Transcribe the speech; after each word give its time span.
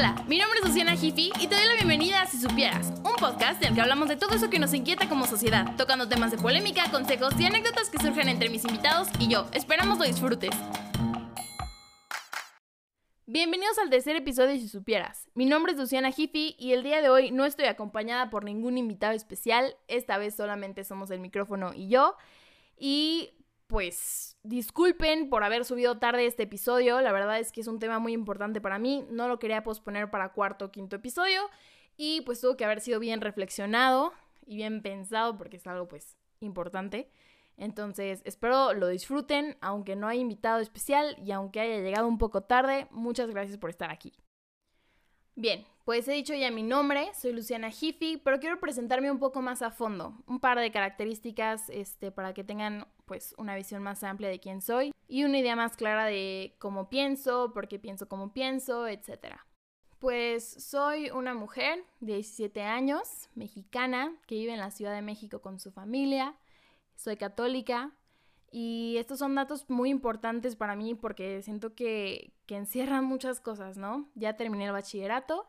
Hola, 0.00 0.14
mi 0.26 0.38
nombre 0.38 0.58
es 0.60 0.66
Luciana 0.66 0.96
Jiffy 0.96 1.30
y 1.38 1.46
te 1.46 1.54
doy 1.54 1.66
la 1.66 1.74
bienvenida 1.74 2.22
a 2.22 2.26
Si 2.26 2.38
Supieras, 2.38 2.90
un 3.04 3.14
podcast 3.20 3.62
en 3.62 3.68
el 3.68 3.74
que 3.74 3.82
hablamos 3.82 4.08
de 4.08 4.16
todo 4.16 4.34
eso 4.34 4.48
que 4.48 4.58
nos 4.58 4.72
inquieta 4.72 5.10
como 5.10 5.26
sociedad, 5.26 5.76
tocando 5.76 6.08
temas 6.08 6.30
de 6.30 6.38
polémica, 6.38 6.90
consejos 6.90 7.38
y 7.38 7.44
anécdotas 7.44 7.90
que 7.90 7.98
surgen 7.98 8.30
entre 8.30 8.48
mis 8.48 8.64
invitados 8.64 9.08
y 9.18 9.28
yo. 9.28 9.46
Esperamos 9.52 9.98
lo 9.98 10.06
disfrutes. 10.06 10.52
Bienvenidos 13.26 13.76
al 13.76 13.90
tercer 13.90 14.16
episodio 14.16 14.48
de 14.48 14.60
Si 14.60 14.68
Supieras. 14.70 15.28
Mi 15.34 15.44
nombre 15.44 15.72
es 15.72 15.78
Luciana 15.78 16.10
Jiffy 16.12 16.56
y 16.58 16.72
el 16.72 16.82
día 16.82 17.02
de 17.02 17.10
hoy 17.10 17.30
no 17.30 17.44
estoy 17.44 17.66
acompañada 17.66 18.30
por 18.30 18.44
ningún 18.44 18.78
invitado 18.78 19.12
especial, 19.12 19.76
esta 19.86 20.16
vez 20.16 20.34
solamente 20.34 20.82
somos 20.82 21.10
el 21.10 21.20
micrófono 21.20 21.74
y 21.74 21.88
yo. 21.88 22.16
Y 22.78 23.34
pues 23.70 24.36
disculpen 24.42 25.30
por 25.30 25.44
haber 25.44 25.64
subido 25.64 25.98
tarde 25.98 26.26
este 26.26 26.42
episodio, 26.42 27.00
la 27.00 27.12
verdad 27.12 27.38
es 27.38 27.52
que 27.52 27.60
es 27.60 27.68
un 27.68 27.78
tema 27.78 28.00
muy 28.00 28.12
importante 28.12 28.60
para 28.60 28.80
mí, 28.80 29.06
no 29.10 29.28
lo 29.28 29.38
quería 29.38 29.62
posponer 29.62 30.10
para 30.10 30.32
cuarto 30.32 30.64
o 30.64 30.70
quinto 30.72 30.96
episodio. 30.96 31.40
Y 31.96 32.22
pues 32.22 32.40
tuvo 32.40 32.56
que 32.56 32.64
haber 32.64 32.80
sido 32.80 32.98
bien 32.98 33.20
reflexionado 33.20 34.12
y 34.44 34.56
bien 34.56 34.82
pensado 34.82 35.38
porque 35.38 35.58
es 35.58 35.66
algo 35.68 35.86
pues 35.86 36.16
importante. 36.40 37.12
Entonces, 37.56 38.22
espero 38.24 38.74
lo 38.74 38.88
disfruten, 38.88 39.56
aunque 39.60 39.94
no 39.94 40.08
haya 40.08 40.20
invitado 40.20 40.58
especial 40.58 41.14
y 41.24 41.30
aunque 41.30 41.60
haya 41.60 41.78
llegado 41.78 42.08
un 42.08 42.18
poco 42.18 42.42
tarde, 42.42 42.88
muchas 42.90 43.30
gracias 43.30 43.56
por 43.56 43.70
estar 43.70 43.92
aquí. 43.92 44.12
Bien, 45.36 45.64
pues 45.84 46.08
he 46.08 46.12
dicho 46.12 46.34
ya 46.34 46.50
mi 46.50 46.62
nombre, 46.62 47.08
soy 47.14 47.32
Luciana 47.32 47.70
Jiffy, 47.70 48.16
pero 48.16 48.40
quiero 48.40 48.58
presentarme 48.58 49.10
un 49.10 49.18
poco 49.18 49.42
más 49.42 49.62
a 49.62 49.70
fondo, 49.70 50.14
un 50.26 50.40
par 50.40 50.58
de 50.58 50.72
características 50.72 51.70
este, 51.70 52.10
para 52.10 52.34
que 52.34 52.44
tengan 52.44 52.86
pues 53.10 53.34
una 53.38 53.56
visión 53.56 53.82
más 53.82 54.04
amplia 54.04 54.28
de 54.28 54.38
quién 54.38 54.62
soy 54.62 54.92
y 55.08 55.24
una 55.24 55.38
idea 55.38 55.56
más 55.56 55.76
clara 55.76 56.04
de 56.04 56.54
cómo 56.60 56.88
pienso, 56.88 57.52
por 57.52 57.66
qué 57.66 57.80
pienso 57.80 58.08
como 58.08 58.32
pienso, 58.32 58.86
etc. 58.86 59.34
Pues 59.98 60.44
soy 60.44 61.10
una 61.10 61.34
mujer 61.34 61.82
de 61.98 62.14
17 62.14 62.62
años, 62.62 63.28
mexicana, 63.34 64.14
que 64.28 64.36
vive 64.36 64.52
en 64.52 64.60
la 64.60 64.70
Ciudad 64.70 64.94
de 64.94 65.02
México 65.02 65.42
con 65.42 65.58
su 65.58 65.72
familia, 65.72 66.36
soy 66.94 67.16
católica, 67.16 67.90
y 68.52 68.94
estos 68.98 69.18
son 69.18 69.34
datos 69.34 69.68
muy 69.68 69.90
importantes 69.90 70.54
para 70.54 70.76
mí 70.76 70.94
porque 70.94 71.42
siento 71.42 71.74
que, 71.74 72.32
que 72.46 72.54
encierran 72.54 73.04
muchas 73.04 73.40
cosas, 73.40 73.76
¿no? 73.76 74.08
Ya 74.14 74.36
terminé 74.36 74.66
el 74.66 74.72
bachillerato 74.72 75.48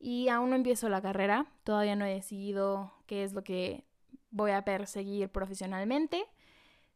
y 0.00 0.28
aún 0.28 0.50
no 0.50 0.56
empiezo 0.56 0.88
la 0.88 1.00
carrera, 1.00 1.46
todavía 1.62 1.94
no 1.94 2.04
he 2.04 2.14
decidido 2.14 2.94
qué 3.06 3.22
es 3.22 3.32
lo 3.32 3.44
que 3.44 3.84
voy 4.32 4.50
a 4.50 4.64
perseguir 4.64 5.28
profesionalmente. 5.28 6.26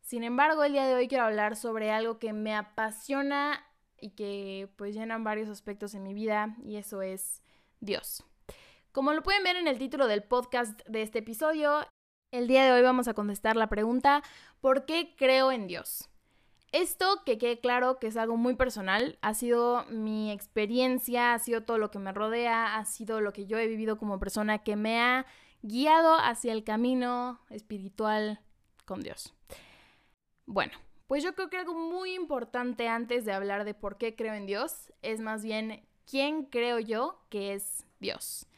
Sin 0.00 0.24
embargo, 0.24 0.64
el 0.64 0.72
día 0.72 0.86
de 0.86 0.94
hoy 0.94 1.08
quiero 1.08 1.24
hablar 1.24 1.56
sobre 1.56 1.90
algo 1.90 2.18
que 2.18 2.32
me 2.32 2.54
apasiona 2.54 3.64
y 4.00 4.10
que 4.10 4.68
pues 4.76 4.94
llenan 4.94 5.24
varios 5.24 5.48
aspectos 5.48 5.94
en 5.94 6.02
mi 6.02 6.14
vida 6.14 6.56
y 6.64 6.76
eso 6.76 7.02
es 7.02 7.42
Dios. 7.80 8.24
Como 8.92 9.12
lo 9.12 9.22
pueden 9.22 9.44
ver 9.44 9.56
en 9.56 9.68
el 9.68 9.78
título 9.78 10.06
del 10.06 10.24
podcast 10.24 10.80
de 10.88 11.02
este 11.02 11.20
episodio, 11.20 11.86
el 12.32 12.48
día 12.48 12.64
de 12.64 12.72
hoy 12.72 12.82
vamos 12.82 13.08
a 13.08 13.14
contestar 13.14 13.56
la 13.56 13.68
pregunta 13.68 14.22
¿por 14.60 14.84
qué 14.84 15.14
creo 15.16 15.52
en 15.52 15.66
Dios? 15.66 16.08
Esto, 16.72 17.22
que 17.26 17.36
quede 17.36 17.58
claro 17.58 17.98
que 17.98 18.06
es 18.06 18.16
algo 18.16 18.36
muy 18.36 18.54
personal, 18.54 19.18
ha 19.22 19.34
sido 19.34 19.84
mi 19.86 20.30
experiencia, 20.30 21.34
ha 21.34 21.38
sido 21.40 21.64
todo 21.64 21.78
lo 21.78 21.90
que 21.90 21.98
me 21.98 22.12
rodea, 22.12 22.76
ha 22.76 22.84
sido 22.84 23.20
lo 23.20 23.32
que 23.32 23.46
yo 23.46 23.58
he 23.58 23.66
vivido 23.66 23.98
como 23.98 24.20
persona 24.20 24.58
que 24.58 24.76
me 24.76 25.00
ha 25.00 25.26
guiado 25.62 26.14
hacia 26.14 26.52
el 26.52 26.62
camino 26.62 27.40
espiritual 27.50 28.40
con 28.84 29.00
Dios. 29.00 29.34
Bueno, 30.52 30.72
pues 31.06 31.22
yo 31.22 31.32
creo 31.36 31.48
que 31.48 31.58
algo 31.58 31.74
muy 31.74 32.12
importante 32.12 32.88
antes 32.88 33.24
de 33.24 33.32
hablar 33.32 33.64
de 33.64 33.72
por 33.72 33.98
qué 33.98 34.16
creo 34.16 34.34
en 34.34 34.46
Dios 34.46 34.92
es 35.00 35.20
más 35.20 35.44
bien 35.44 35.86
quién 36.10 36.42
creo 36.42 36.80
yo 36.80 37.20
que 37.28 37.54
es 37.54 37.86
Dios. 38.00 38.48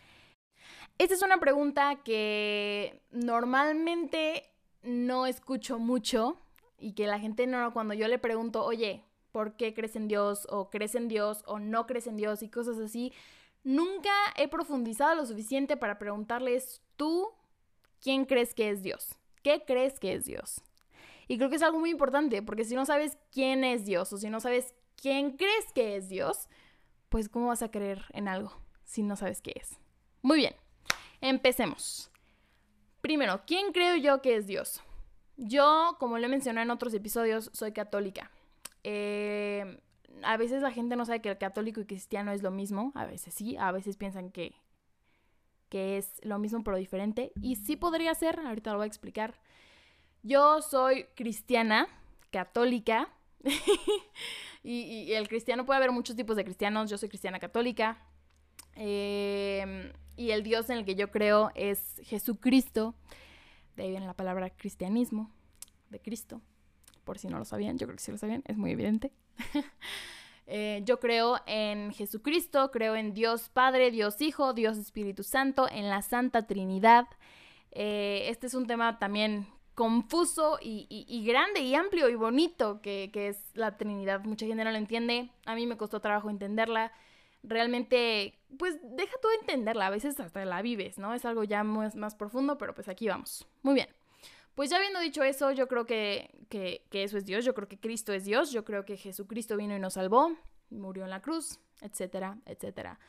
Esta 0.96 1.14
es 1.14 1.20
una 1.20 1.38
pregunta 1.38 1.96
que 2.02 3.02
normalmente 3.10 4.48
no 4.82 5.26
escucho 5.26 5.78
mucho 5.78 6.38
y 6.78 6.94
que 6.94 7.06
la 7.06 7.20
gente 7.20 7.46
no, 7.46 7.74
cuando 7.74 7.92
yo 7.92 8.08
le 8.08 8.18
pregunto, 8.18 8.64
oye, 8.64 9.04
¿por 9.30 9.58
qué 9.58 9.74
crees 9.74 9.94
en 9.94 10.08
Dios? 10.08 10.46
o 10.48 10.70
crees 10.70 10.94
en 10.94 11.08
Dios 11.08 11.42
o 11.46 11.58
no 11.58 11.86
crees 11.86 12.06
en 12.06 12.16
Dios 12.16 12.42
y 12.42 12.48
cosas 12.48 12.78
así, 12.78 13.12
nunca 13.64 14.14
he 14.38 14.48
profundizado 14.48 15.14
lo 15.14 15.26
suficiente 15.26 15.76
para 15.76 15.98
preguntarles, 15.98 16.80
¿tú 16.96 17.28
quién 18.00 18.24
crees 18.24 18.54
que 18.54 18.70
es 18.70 18.82
Dios? 18.82 19.14
¿Qué 19.42 19.62
crees 19.66 20.00
que 20.00 20.14
es 20.14 20.24
Dios? 20.24 20.62
Y 21.28 21.38
creo 21.38 21.50
que 21.50 21.56
es 21.56 21.62
algo 21.62 21.78
muy 21.78 21.90
importante, 21.90 22.42
porque 22.42 22.64
si 22.64 22.74
no 22.74 22.84
sabes 22.84 23.18
quién 23.30 23.64
es 23.64 23.84
Dios 23.84 24.12
o 24.12 24.18
si 24.18 24.30
no 24.30 24.40
sabes 24.40 24.74
quién 24.96 25.36
crees 25.36 25.72
que 25.74 25.96
es 25.96 26.08
Dios, 26.08 26.48
pues 27.08 27.28
¿cómo 27.28 27.48
vas 27.48 27.62
a 27.62 27.70
creer 27.70 28.04
en 28.12 28.28
algo 28.28 28.52
si 28.84 29.02
no 29.02 29.16
sabes 29.16 29.40
qué 29.40 29.52
es? 29.56 29.78
Muy 30.22 30.38
bien, 30.38 30.54
empecemos. 31.20 32.10
Primero, 33.00 33.42
¿quién 33.46 33.72
creo 33.72 33.96
yo 33.96 34.22
que 34.22 34.36
es 34.36 34.46
Dios? 34.46 34.80
Yo, 35.36 35.96
como 35.98 36.18
lo 36.18 36.26
he 36.26 36.28
mencionado 36.28 36.64
en 36.64 36.70
otros 36.70 36.94
episodios, 36.94 37.50
soy 37.52 37.72
católica. 37.72 38.30
Eh, 38.84 39.80
a 40.22 40.36
veces 40.36 40.62
la 40.62 40.70
gente 40.70 40.96
no 40.96 41.04
sabe 41.04 41.20
que 41.20 41.30
el 41.30 41.38
católico 41.38 41.80
y 41.80 41.86
cristiano 41.86 42.32
es 42.32 42.42
lo 42.42 42.50
mismo. 42.50 42.92
A 42.94 43.06
veces 43.06 43.34
sí, 43.34 43.56
a 43.56 43.72
veces 43.72 43.96
piensan 43.96 44.30
que, 44.30 44.54
que 45.68 45.98
es 45.98 46.20
lo 46.24 46.38
mismo 46.38 46.62
pero 46.62 46.76
diferente. 46.76 47.32
Y 47.40 47.56
sí 47.56 47.76
podría 47.76 48.14
ser, 48.14 48.38
ahorita 48.40 48.72
lo 48.72 48.78
voy 48.78 48.84
a 48.84 48.88
explicar. 48.88 49.34
Yo 50.22 50.62
soy 50.62 51.06
cristiana, 51.14 51.88
católica. 52.30 53.08
y, 54.62 55.12
el 55.12 55.28
cristiano 55.28 55.66
puede 55.66 55.78
haber 55.78 55.90
muchos 55.90 56.14
tipos 56.14 56.36
de 56.36 56.44
cristianos. 56.44 56.90
Yo 56.90 56.98
soy 56.98 57.08
cristiana 57.08 57.40
católica. 57.40 57.98
Eh, 58.76 59.92
y 60.16 60.30
el 60.30 60.42
Dios 60.42 60.70
en 60.70 60.78
el 60.78 60.84
que 60.84 60.94
yo 60.94 61.10
creo 61.10 61.50
es 61.54 62.00
Jesucristo. 62.04 62.94
De 63.76 63.84
ahí 63.84 63.90
viene 63.90 64.06
la 64.06 64.14
palabra 64.14 64.50
cristianismo, 64.50 65.30
de 65.90 66.00
Cristo. 66.00 66.40
Por 67.04 67.18
si 67.18 67.28
no 67.28 67.38
lo 67.38 67.44
sabían, 67.44 67.78
yo 67.78 67.86
creo 67.86 67.96
que 67.96 68.02
sí 68.02 68.12
lo 68.12 68.18
sabían, 68.18 68.42
es 68.46 68.56
muy 68.56 68.70
evidente. 68.70 69.12
Eh, 70.48 70.82
yo 70.84 70.98
creo 70.98 71.38
en 71.46 71.92
Jesucristo, 71.92 72.72
creo 72.72 72.96
en 72.96 73.14
Dios 73.14 73.48
Padre, 73.48 73.92
Dios 73.92 74.20
Hijo, 74.20 74.52
Dios 74.52 74.76
Espíritu 74.76 75.22
Santo, 75.22 75.68
en 75.70 75.88
la 75.88 76.02
Santa 76.02 76.48
Trinidad. 76.48 77.06
Eh, 77.70 78.26
este 78.28 78.48
es 78.48 78.54
un 78.54 78.66
tema 78.66 78.98
también 78.98 79.46
confuso 79.74 80.58
y, 80.60 81.24
grande 81.26 81.60
y 81.60 81.74
amplio 81.74 82.08
y 82.08 82.14
bonito 82.14 82.80
que, 82.82 83.10
es 83.14 83.38
la 83.54 83.76
Trinidad. 83.76 84.24
Mucha 84.24 84.46
gente 84.46 84.64
no 84.64 84.70
lo 84.70 84.76
entiende, 84.76 85.30
a 85.46 85.54
mí 85.54 85.66
me 85.66 85.76
costó 85.76 86.00
trabajo 86.00 86.30
entenderla 86.30 86.92
realmente, 87.42 88.38
pues 88.58 88.78
deja 88.82 89.12
tú 89.20 89.28
entenderla, 89.40 89.88
a 89.88 89.90
veces 89.90 90.20
hasta 90.20 90.44
la 90.44 90.62
vives, 90.62 90.98
¿no? 90.98 91.12
Es 91.12 91.24
algo 91.24 91.42
ya 91.44 91.64
más, 91.64 91.96
más 91.96 92.14
profundo, 92.14 92.56
pero 92.56 92.74
pues 92.74 92.88
aquí 92.88 93.08
vamos. 93.08 93.46
Muy 93.62 93.74
bien. 93.74 93.88
Pues 94.54 94.70
ya 94.70 94.76
habiendo 94.76 95.00
dicho 95.00 95.24
eso, 95.24 95.50
yo 95.50 95.66
creo 95.66 95.86
que, 95.86 96.30
que, 96.48 96.84
que, 96.90 97.02
eso 97.02 97.16
es 97.16 97.24
Dios, 97.24 97.44
yo 97.44 97.54
creo 97.54 97.68
que 97.68 97.80
Cristo 97.80 98.12
es 98.12 98.24
Dios, 98.24 98.52
yo 98.52 98.64
creo 98.64 98.84
que 98.84 98.96
Jesucristo 98.96 99.56
vino 99.56 99.74
y 99.74 99.80
nos 99.80 99.94
salvó, 99.94 100.36
murió 100.70 101.04
en 101.04 101.10
la 101.10 101.20
cruz, 101.20 101.58
etcétera, 101.80 102.38
etcétera. 102.46 103.00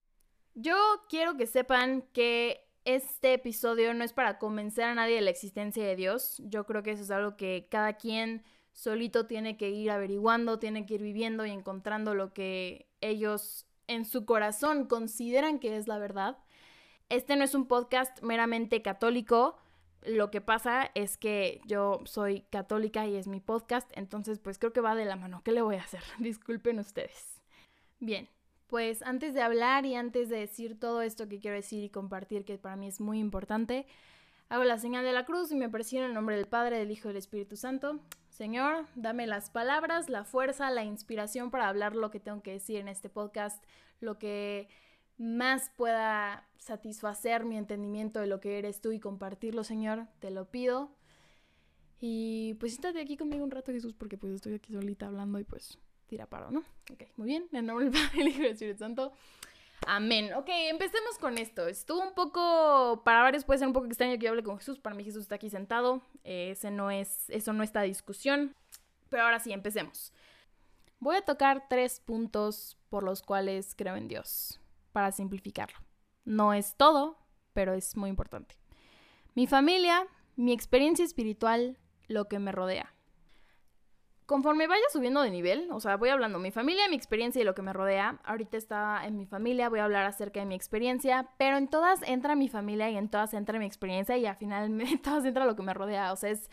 Yo 0.55 0.75
quiero 1.09 1.35
que 1.35 1.45
sepan 1.45 2.03
que 2.13 2.62
este 2.85 3.33
episodio 3.33 3.93
no 3.93 4.03
es 4.03 4.13
para 4.13 4.39
convencer 4.39 4.85
a 4.85 4.95
nadie 4.95 5.15
de 5.15 5.21
la 5.21 5.29
existencia 5.29 5.85
de 5.85 5.95
Dios, 5.95 6.41
yo 6.45 6.65
creo 6.65 6.83
que 6.83 6.91
eso 6.91 7.03
es 7.03 7.11
algo 7.11 7.37
que 7.37 7.67
cada 7.69 7.93
quien 7.93 8.43
solito 8.73 9.27
tiene 9.27 9.55
que 9.57 9.69
ir 9.69 9.91
averiguando, 9.91 10.59
tiene 10.59 10.85
que 10.85 10.95
ir 10.95 11.01
viviendo 11.01 11.45
y 11.45 11.51
encontrando 11.51 12.15
lo 12.15 12.33
que 12.33 12.87
ellos 13.01 13.65
en 13.87 14.05
su 14.05 14.25
corazón 14.25 14.85
consideran 14.85 15.59
que 15.59 15.77
es 15.77 15.87
la 15.87 15.99
verdad. 15.99 16.37
Este 17.09 17.35
no 17.35 17.43
es 17.43 17.53
un 17.53 17.67
podcast 17.67 18.21
meramente 18.21 18.81
católico. 18.81 19.57
Lo 20.01 20.31
que 20.31 20.41
pasa 20.41 20.91
es 20.95 21.17
que 21.17 21.61
yo 21.65 22.01
soy 22.05 22.41
católica 22.49 23.05
y 23.05 23.15
es 23.15 23.27
mi 23.27 23.39
podcast, 23.39 23.89
entonces 23.93 24.39
pues 24.39 24.57
creo 24.57 24.73
que 24.73 24.81
va 24.81 24.95
de 24.95 25.05
la 25.05 25.15
mano. 25.15 25.41
¿Qué 25.45 25.51
le 25.51 25.61
voy 25.61 25.75
a 25.75 25.83
hacer? 25.83 26.01
Disculpen 26.19 26.79
ustedes. 26.79 27.41
Bien, 27.99 28.27
pues 28.73 29.03
antes 29.03 29.35
de 29.35 29.41
hablar 29.43 29.85
y 29.85 29.93
antes 29.93 30.29
de 30.29 30.37
decir 30.37 30.79
todo 30.79 31.03
esto 31.03 31.29
que 31.29 31.39
quiero 31.39 31.55
decir 31.55 31.83
y 31.83 31.89
compartir, 31.91 32.43
que 32.43 32.57
para 32.57 32.75
mí 32.75 32.87
es 32.87 32.99
muy 32.99 33.19
importante, 33.19 33.85
hago 34.49 34.63
la 34.63 34.79
señal 34.79 35.05
de 35.05 35.13
la 35.13 35.25
cruz 35.25 35.51
y 35.51 35.55
me 35.55 35.69
persigo 35.69 36.01
en 36.01 36.07
el 36.07 36.15
nombre 36.15 36.37
del 36.37 36.47
Padre, 36.47 36.79
del 36.79 36.89
Hijo 36.89 37.07
y 37.07 37.11
del 37.11 37.17
Espíritu 37.17 37.55
Santo. 37.55 37.99
Señor, 38.29 38.87
dame 38.95 39.27
las 39.27 39.51
palabras, 39.51 40.09
la 40.09 40.25
fuerza, 40.25 40.71
la 40.71 40.83
inspiración 40.83 41.51
para 41.51 41.69
hablar 41.69 41.95
lo 41.95 42.09
que 42.09 42.19
tengo 42.19 42.41
que 42.41 42.53
decir 42.53 42.77
en 42.77 42.87
este 42.87 43.09
podcast, 43.09 43.63
lo 43.99 44.17
que 44.17 44.67
más 45.19 45.69
pueda 45.77 46.49
satisfacer 46.57 47.45
mi 47.45 47.57
entendimiento 47.57 48.21
de 48.21 48.25
lo 48.25 48.39
que 48.39 48.57
eres 48.57 48.81
tú 48.81 48.91
y 48.91 48.99
compartirlo, 48.99 49.63
Señor, 49.63 50.07
te 50.17 50.31
lo 50.31 50.49
pido. 50.49 50.89
Y 51.99 52.55
pues 52.55 52.73
estate 52.73 52.99
aquí 52.99 53.17
conmigo 53.17 53.43
un 53.43 53.51
rato, 53.51 53.71
Jesús, 53.71 53.93
porque 53.93 54.17
pues 54.17 54.33
estoy 54.33 54.55
aquí 54.55 54.73
solita 54.73 55.05
hablando 55.05 55.37
y 55.37 55.43
pues 55.43 55.77
tira 56.13 56.27
paro, 56.27 56.51
¿no? 56.51 56.59
Ok, 56.91 57.05
muy 57.17 57.25
bien, 57.25 57.47
en 57.51 57.65
nombre 57.65 57.89
del 57.89 57.93
Padre, 57.93 58.21
el 58.21 58.27
Hijo 58.29 58.39
y 58.39 58.43
del 58.43 58.51
Espíritu 58.51 58.77
Santo. 58.77 59.13
Amén. 59.87 60.31
Ok, 60.35 60.47
empecemos 60.47 61.17
con 61.19 61.39
esto. 61.39 61.67
Estuvo 61.67 62.07
un 62.07 62.13
poco, 62.13 63.01
para 63.03 63.23
varios 63.23 63.43
puede 63.45 63.57
ser 63.57 63.67
un 63.67 63.73
poco 63.73 63.87
extraño 63.87 64.13
que 64.19 64.25
yo 64.25 64.29
hable 64.29 64.43
con 64.43 64.59
Jesús. 64.59 64.77
Para 64.77 64.95
mí 64.95 65.03
Jesús 65.03 65.23
está 65.23 65.35
aquí 65.35 65.49
sentado. 65.49 66.03
ese 66.23 66.69
no 66.69 66.91
es, 66.91 67.27
eso 67.31 67.51
no 67.51 67.63
está 67.63 67.79
a 67.79 67.83
discusión. 67.83 68.55
Pero 69.09 69.23
ahora 69.23 69.39
sí, 69.39 69.51
empecemos. 69.51 70.13
Voy 70.99 71.15
a 71.15 71.23
tocar 71.23 71.65
tres 71.67 71.99
puntos 71.99 72.77
por 72.89 73.01
los 73.01 73.23
cuales 73.23 73.73
creo 73.75 73.95
en 73.95 74.07
Dios. 74.07 74.59
para 74.91 75.11
simplificarlo. 75.11 75.79
No 76.25 76.53
es 76.53 76.75
todo, 76.75 77.17
pero 77.53 77.73
es 77.73 77.97
muy 77.97 78.11
importante. 78.11 78.55
Mi 79.33 79.47
familia, 79.47 80.05
mi 80.35 80.53
experiencia 80.53 81.03
espiritual, 81.03 81.79
lo 82.07 82.27
que 82.27 82.37
me 82.37 82.51
rodea. 82.51 82.92
Conforme 84.25 84.67
vaya 84.67 84.83
subiendo 84.91 85.21
de 85.21 85.29
nivel, 85.31 85.67
o 85.71 85.79
sea, 85.79 85.97
voy 85.97 86.09
hablando 86.09 86.39
mi 86.39 86.51
familia, 86.51 86.87
mi 86.89 86.95
experiencia 86.95 87.41
y 87.41 87.45
lo 87.45 87.55
que 87.55 87.61
me 87.61 87.73
rodea. 87.73 88.19
Ahorita 88.23 88.57
está 88.57 89.05
en 89.05 89.17
mi 89.17 89.25
familia, 89.25 89.69
voy 89.69 89.79
a 89.79 89.85
hablar 89.85 90.05
acerca 90.05 90.39
de 90.39 90.45
mi 90.45 90.55
experiencia, 90.55 91.29
pero 91.37 91.57
en 91.57 91.67
todas 91.67 92.01
entra 92.03 92.35
mi 92.35 92.47
familia 92.47 92.89
y 92.89 92.97
en 92.97 93.09
todas 93.09 93.33
entra 93.33 93.59
mi 93.59 93.65
experiencia 93.65 94.17
y 94.17 94.25
al 94.25 94.35
final 94.35 94.79
en 94.81 95.01
todas 95.01 95.25
entra 95.25 95.45
lo 95.45 95.55
que 95.55 95.63
me 95.63 95.73
rodea. 95.73 96.13
O 96.13 96.15
sea, 96.15 96.29
es, 96.29 96.49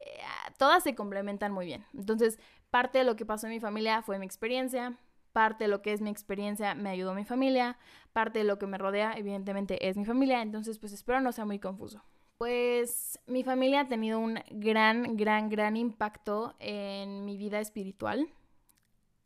eh, 0.00 0.20
todas 0.58 0.82
se 0.82 0.94
complementan 0.94 1.52
muy 1.52 1.66
bien. 1.66 1.84
Entonces, 1.94 2.38
parte 2.70 2.98
de 2.98 3.04
lo 3.04 3.16
que 3.16 3.24
pasó 3.24 3.46
en 3.46 3.52
mi 3.54 3.60
familia 3.60 4.02
fue 4.02 4.18
mi 4.18 4.26
experiencia, 4.26 4.98
parte 5.32 5.64
de 5.64 5.68
lo 5.68 5.82
que 5.82 5.92
es 5.92 6.00
mi 6.00 6.10
experiencia 6.10 6.74
me 6.74 6.90
ayudó 6.90 7.14
mi 7.14 7.24
familia, 7.24 7.76
parte 8.12 8.38
de 8.38 8.44
lo 8.44 8.58
que 8.58 8.66
me 8.66 8.78
rodea 8.78 9.14
evidentemente 9.16 9.88
es 9.88 9.96
mi 9.96 10.04
familia, 10.04 10.42
entonces 10.42 10.78
pues 10.78 10.92
espero 10.92 11.20
no 11.20 11.32
sea 11.32 11.44
muy 11.44 11.58
confuso. 11.58 12.02
Pues 12.38 13.20
mi 13.26 13.44
familia 13.44 13.80
ha 13.80 13.88
tenido 13.88 14.18
un 14.18 14.38
gran, 14.50 15.16
gran, 15.16 15.48
gran 15.48 15.76
impacto 15.76 16.54
en 16.58 17.24
mi 17.24 17.36
vida 17.36 17.60
espiritual. 17.60 18.28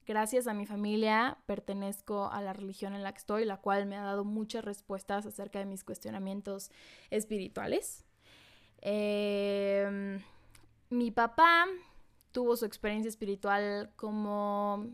Gracias 0.07 0.47
a 0.47 0.55
mi 0.55 0.67
familia 0.67 1.39
pertenezco 1.47 2.31
a 2.31 2.41
la 2.41 2.53
religión 2.53 2.95
en 2.95 3.03
la 3.03 3.13
que 3.13 3.19
estoy, 3.19 3.45
la 3.45 3.59
cual 3.59 3.87
me 3.87 3.97
ha 3.97 4.03
dado 4.03 4.25
muchas 4.25 4.65
respuestas 4.65 5.27
acerca 5.27 5.59
de 5.59 5.67
mis 5.67 5.85
cuestionamientos 5.85 6.71
espirituales. 7.11 8.05
Em, 8.81 10.23
mi 10.91 11.11
papá 11.11 11.67
tuvo 12.33 12.57
su 12.57 12.65
experiencia 12.65 13.09
espiritual 13.09 13.93
como 13.97 14.87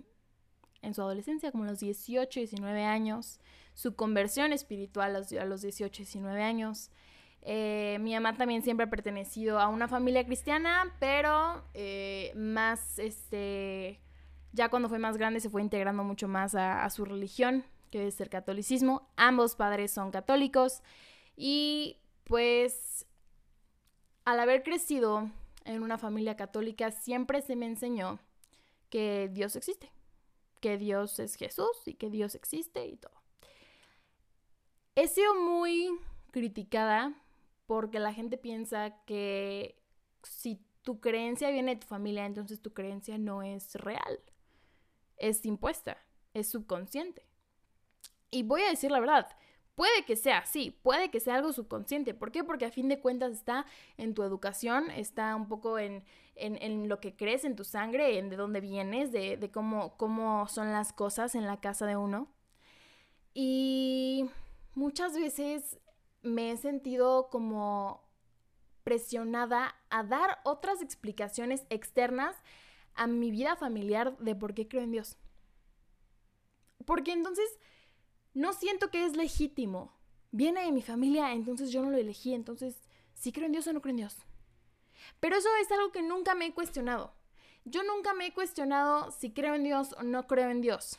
en 0.83 0.95
su 0.95 1.03
adolescencia, 1.03 1.53
como 1.53 1.65
a 1.65 1.69
los 1.69 1.81
18, 1.81 2.41
19 2.41 2.85
años, 2.85 3.41
su 3.75 3.95
conversión 3.95 4.53
espiritual 4.53 5.17
a 5.17 5.45
los 5.45 5.63
18, 5.63 5.97
19 5.99 6.43
años. 6.43 6.91
Eh, 7.47 7.99
mi 8.01 8.15
mamá 8.15 8.37
también 8.37 8.63
siempre 8.63 8.87
ha 8.87 8.91
pertenecido 8.91 9.61
a 9.61 9.69
una 9.69 9.87
familia 9.87 10.25
cristiana, 10.25 10.97
pero 10.99 11.63
eh, 11.75 12.33
más, 12.35 12.99
este, 12.99 14.01
ya 14.53 14.71
cuando 14.71 14.89
fue 14.89 14.99
más 14.99 15.19
grande 15.19 15.41
se 15.41 15.51
fue 15.51 15.61
integrando 15.61 16.03
mucho 16.05 16.27
más 16.27 16.55
a, 16.55 16.85
a 16.85 16.91
su 16.91 17.05
religión, 17.05 17.65
que 17.91 18.07
es 18.07 18.19
el 18.23 18.31
catolicismo. 18.31 19.11
Ambos 19.17 19.57
padres 19.57 19.93
son 19.93 20.11
católicos 20.11 20.83
y 21.37 21.99
pues 22.25 23.07
al 24.25 24.41
haber 24.41 24.63
crecido 24.63 25.31
en 25.65 25.83
una 25.83 25.99
familia 25.99 26.37
católica 26.37 26.91
siempre 26.91 27.43
se 27.43 27.57
me 27.57 27.67
enseñó 27.67 28.19
que 28.89 29.29
Dios 29.31 29.55
existe, 29.55 29.91
que 30.61 30.79
Dios 30.79 31.19
es 31.19 31.37
Jesús 31.37 31.77
y 31.85 31.95
que 31.95 32.09
Dios 32.09 32.35
existe 32.35 32.87
y 32.87 32.97
todo. 32.97 33.13
He 34.95 35.09
sido 35.09 35.35
muy 35.35 35.91
criticada 36.31 37.13
porque 37.67 37.99
la 37.99 38.13
gente 38.13 38.37
piensa 38.37 39.03
que 39.05 39.83
si 40.23 40.61
tu 40.83 41.01
creencia 41.01 41.51
viene 41.51 41.75
de 41.75 41.81
tu 41.81 41.87
familia, 41.87 42.27
entonces 42.27 42.61
tu 42.61 42.73
creencia 42.73 43.19
no 43.19 43.43
es 43.43 43.75
real, 43.77 44.21
es 45.17 45.45
impuesta, 45.47 45.99
es 46.35 46.51
subconsciente. 46.51 47.27
Y 48.31 48.43
voy 48.43 48.63
a 48.63 48.71
decir 48.71 48.91
la 48.91 49.01
verdad, 49.01 49.29
Puede 49.75 50.05
que 50.05 50.15
sea 50.15 50.39
así, 50.39 50.71
puede 50.71 51.11
que 51.11 51.19
sea 51.19 51.35
algo 51.35 51.53
subconsciente. 51.53 52.15
¿Por 52.15 52.31
qué? 52.31 52.45
Porque 52.45 52.65
a 52.65 52.71
fin 52.71 52.89
de 52.89 53.01
cuentas 53.01 53.33
está 53.33 53.67
en 53.97 54.15
tu 54.15 54.23
educación, 54.23 54.91
está 54.91 55.35
un 55.35 55.49
poco 55.49 55.81
en, 55.81 56.05
en, 56.37 56.89
lo 56.89 57.01
que 57.01 57.17
crees, 57.17 57.45
en 57.45 57.57
tu 57.57 57.65
sangre, 57.65 58.19
en 58.19 58.31
de 58.31 58.37
dónde 58.37 58.61
vienes, 58.61 59.11
de, 59.11 59.37
de 59.37 59.51
cómo, 59.51 59.97
cómo 59.97 60.47
son 60.47 60.71
las 60.71 60.93
cosas 60.93 61.35
en 61.35 61.47
la 61.47 61.61
casa 61.61 61.87
de 61.87 61.97
uno. 61.97 62.33
Y 63.33 64.31
muchas 64.75 65.15
veces 65.15 65.81
me 66.25 66.51
he 66.51 66.57
sentido 66.57 67.29
como 67.31 68.03
presionada 68.83 69.75
a 69.91 70.03
dar 70.03 70.39
otras 70.45 70.83
explicaciones 70.83 71.65
externas 71.71 72.37
a 72.95 73.07
mi 73.07 73.31
vida 73.31 73.57
familiar 73.57 74.17
de 74.19 74.35
por 74.35 74.55
qué 74.55 74.69
creo 74.69 74.83
en 74.83 74.93
Dios. 74.93 75.17
Porque 76.85 77.13
entonces 77.13 77.49
no 78.35 78.53
siento 78.53 78.91
que 78.91 79.05
es 79.05 79.17
legítimo. 79.17 79.93
Viene 80.31 80.65
de 80.65 80.73
mi 80.73 80.83
familia, 80.83 81.33
entonces 81.33 81.71
yo 81.71 81.83
no 81.83 81.91
lo 81.91 81.97
elegí, 81.97 82.35
entonces, 82.35 82.83
¿sí 83.15 83.33
creo 83.33 83.47
en 83.47 83.53
Dios 83.53 83.67
o 83.67 83.73
no 83.73 83.81
creo 83.81 83.93
en 83.93 83.99
Dios? 83.99 84.17
Pero 85.21 85.37
eso 85.37 85.49
es 85.63 85.71
algo 85.71 85.93
que 85.93 86.03
nunca 86.03 86.35
me 86.35 86.47
he 86.47 86.53
cuestionado. 86.53 87.15
Yo 87.65 87.83
nunca 87.85 88.13
me 88.13 88.27
he 88.27 88.35
cuestionado 88.35 89.11
si 89.13 89.33
creo 89.33 89.55
en 89.55 89.65
Dios 89.65 89.95
o 89.99 90.03
no 90.03 90.27
creo 90.27 90.51
en 90.51 90.61
Dios. 90.61 90.99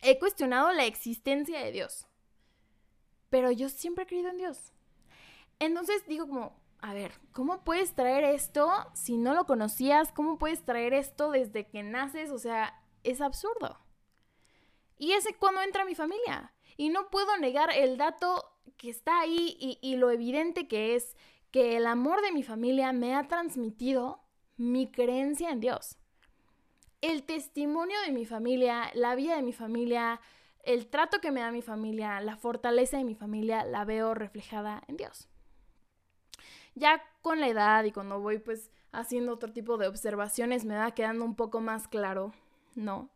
He 0.00 0.18
cuestionado 0.18 0.72
la 0.72 0.86
existencia 0.86 1.60
de 1.60 1.70
Dios. 1.70 2.06
Pero 3.32 3.50
yo 3.50 3.70
siempre 3.70 4.04
he 4.04 4.06
creído 4.06 4.28
en 4.28 4.36
Dios. 4.36 4.74
Entonces 5.58 6.06
digo 6.06 6.28
como, 6.28 6.60
a 6.80 6.92
ver, 6.92 7.12
¿cómo 7.32 7.64
puedes 7.64 7.94
traer 7.94 8.24
esto 8.24 8.70
si 8.92 9.16
no 9.16 9.32
lo 9.32 9.46
conocías? 9.46 10.12
¿Cómo 10.12 10.38
puedes 10.38 10.66
traer 10.66 10.92
esto 10.92 11.30
desde 11.30 11.66
que 11.66 11.82
naces? 11.82 12.30
O 12.30 12.36
sea, 12.36 12.78
es 13.04 13.22
absurdo. 13.22 13.78
Y 14.98 15.12
es 15.12 15.24
cuando 15.38 15.62
entra 15.62 15.86
mi 15.86 15.94
familia. 15.94 16.52
Y 16.76 16.90
no 16.90 17.08
puedo 17.08 17.38
negar 17.38 17.70
el 17.74 17.96
dato 17.96 18.52
que 18.76 18.90
está 18.90 19.20
ahí 19.20 19.56
y, 19.58 19.78
y 19.80 19.96
lo 19.96 20.10
evidente 20.10 20.68
que 20.68 20.94
es 20.94 21.16
que 21.50 21.78
el 21.78 21.86
amor 21.86 22.20
de 22.20 22.32
mi 22.32 22.42
familia 22.42 22.92
me 22.92 23.14
ha 23.14 23.28
transmitido 23.28 24.20
mi 24.58 24.92
creencia 24.92 25.48
en 25.48 25.60
Dios. 25.60 25.96
El 27.00 27.22
testimonio 27.22 27.98
de 28.02 28.12
mi 28.12 28.26
familia, 28.26 28.90
la 28.92 29.14
vida 29.14 29.36
de 29.36 29.42
mi 29.42 29.54
familia, 29.54 30.20
el 30.62 30.86
trato 30.86 31.20
que 31.20 31.30
me 31.30 31.40
da 31.40 31.50
mi 31.50 31.62
familia, 31.62 32.20
la 32.20 32.36
fortaleza 32.36 32.98
de 32.98 33.04
mi 33.04 33.14
familia, 33.14 33.64
la 33.64 33.84
veo 33.84 34.14
reflejada 34.14 34.82
en 34.88 34.96
Dios. 34.96 35.28
Ya 36.74 37.02
con 37.20 37.40
la 37.40 37.48
edad 37.48 37.84
y 37.84 37.92
cuando 37.92 38.20
voy 38.20 38.38
pues 38.38 38.70
haciendo 38.92 39.32
otro 39.32 39.52
tipo 39.52 39.76
de 39.76 39.88
observaciones 39.88 40.64
me 40.64 40.76
va 40.76 40.92
quedando 40.92 41.24
un 41.24 41.34
poco 41.34 41.60
más 41.60 41.88
claro, 41.88 42.32
¿no? 42.74 43.10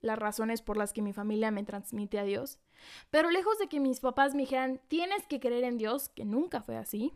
las 0.00 0.18
razones 0.18 0.62
por 0.62 0.76
las 0.76 0.92
que 0.92 1.02
mi 1.02 1.12
familia 1.12 1.50
me 1.50 1.64
transmite 1.64 2.18
a 2.18 2.24
Dios. 2.24 2.58
Pero 3.10 3.30
lejos 3.30 3.58
de 3.58 3.68
que 3.68 3.80
mis 3.80 4.00
papás 4.00 4.34
me 4.34 4.42
dijeran, 4.42 4.80
tienes 4.88 5.26
que 5.26 5.40
creer 5.40 5.64
en 5.64 5.78
Dios, 5.78 6.08
que 6.08 6.24
nunca 6.24 6.62
fue 6.62 6.76
así, 6.76 7.12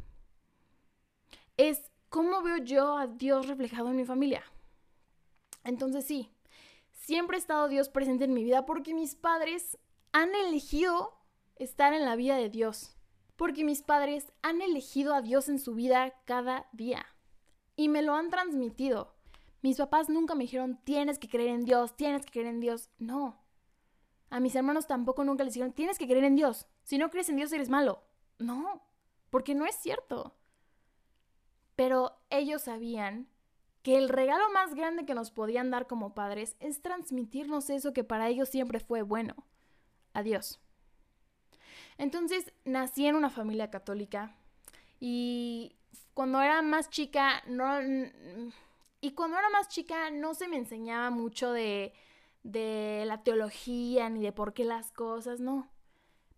es 1.57 1.91
cómo 2.09 2.43
veo 2.43 2.59
yo 2.59 2.99
a 2.99 3.07
Dios 3.07 3.47
reflejado 3.47 3.91
en 3.91 3.97
mi 3.97 4.05
familia. 4.05 4.43
Entonces 5.65 6.05
sí, 6.05 6.31
siempre 7.11 7.37
ha 7.37 7.41
estado 7.41 7.67
Dios 7.67 7.89
presente 7.89 8.25
en 8.25 8.33
mi 8.33 8.45
vida 8.45 8.65
porque 8.67 8.95
mis 8.95 9.17
padres 9.17 9.77
han 10.13 10.33
elegido 10.33 11.19
estar 11.57 11.93
en 11.93 12.05
la 12.05 12.15
vida 12.15 12.37
de 12.37 12.51
Dios. 12.51 12.95
Porque 13.35 13.65
mis 13.65 13.83
padres 13.83 14.33
han 14.43 14.63
elegido 14.63 15.13
a 15.13 15.21
Dios 15.21 15.49
en 15.49 15.59
su 15.59 15.75
vida 15.75 16.15
cada 16.25 16.69
día. 16.71 17.05
Y 17.75 17.89
me 17.89 18.03
lo 18.03 18.15
han 18.15 18.31
transmitido. 18.31 19.17
Mis 19.61 19.79
papás 19.79 20.09
nunca 20.09 20.37
me 20.37 20.45
dijeron, 20.45 20.79
tienes 20.85 21.19
que 21.19 21.29
creer 21.29 21.49
en 21.49 21.65
Dios, 21.65 21.97
tienes 21.97 22.25
que 22.25 22.31
creer 22.31 22.47
en 22.47 22.61
Dios. 22.61 22.91
No. 22.99 23.43
A 24.29 24.39
mis 24.39 24.55
hermanos 24.55 24.87
tampoco 24.87 25.25
nunca 25.25 25.43
les 25.43 25.55
dijeron, 25.55 25.73
tienes 25.73 25.99
que 25.99 26.07
creer 26.07 26.23
en 26.23 26.37
Dios. 26.37 26.69
Si 26.85 26.97
no 26.97 27.11
crees 27.11 27.29
en 27.29 27.37
Dios 27.39 27.53
eres 27.53 27.71
malo. 27.71 28.05
No, 28.39 28.87
porque 29.31 29.57
no 29.57 29.67
es 29.67 29.75
cierto. 29.75 30.37
Pero 31.75 32.23
ellos 32.31 32.63
sabían 32.63 33.29
que 33.83 33.97
el 33.97 34.09
regalo 34.09 34.51
más 34.51 34.75
grande 34.75 35.07
que 35.07 35.15
nos 35.15 35.31
podían 35.31 35.71
dar 35.71 35.87
como 35.87 36.15
padres 36.15 36.57
es 36.61 36.83
transmitirnos 36.83 37.71
eso 37.71 37.93
que 37.93 38.05
para 38.05 38.29
ellos 38.29 38.49
siempre 38.49 38.81
fue 38.81 39.03
bueno. 39.03 39.35
Adiós. 40.13 40.61
Entonces 41.99 42.53
nací 42.65 43.07
en 43.07 43.17
una 43.17 43.31
familia 43.31 43.71
católica 43.71 44.35
y 44.99 45.77
cuando 46.15 46.41
era 46.41 46.63
más 46.63 46.91
chica 46.91 47.43
no 47.47 47.81
y 49.01 49.13
cuando 49.13 49.39
era 49.39 49.49
más 49.51 49.69
chica 49.69 50.11
no 50.11 50.35
se 50.35 50.49
me 50.49 50.57
enseñaba 50.57 51.11
mucho 51.11 51.53
de, 51.53 51.95
de 52.43 53.05
la 53.07 53.23
teología 53.23 54.09
ni 54.09 54.23
de 54.23 54.33
por 54.33 54.53
qué 54.53 54.65
las 54.65 54.93
cosas, 54.93 55.41
no. 55.41 55.69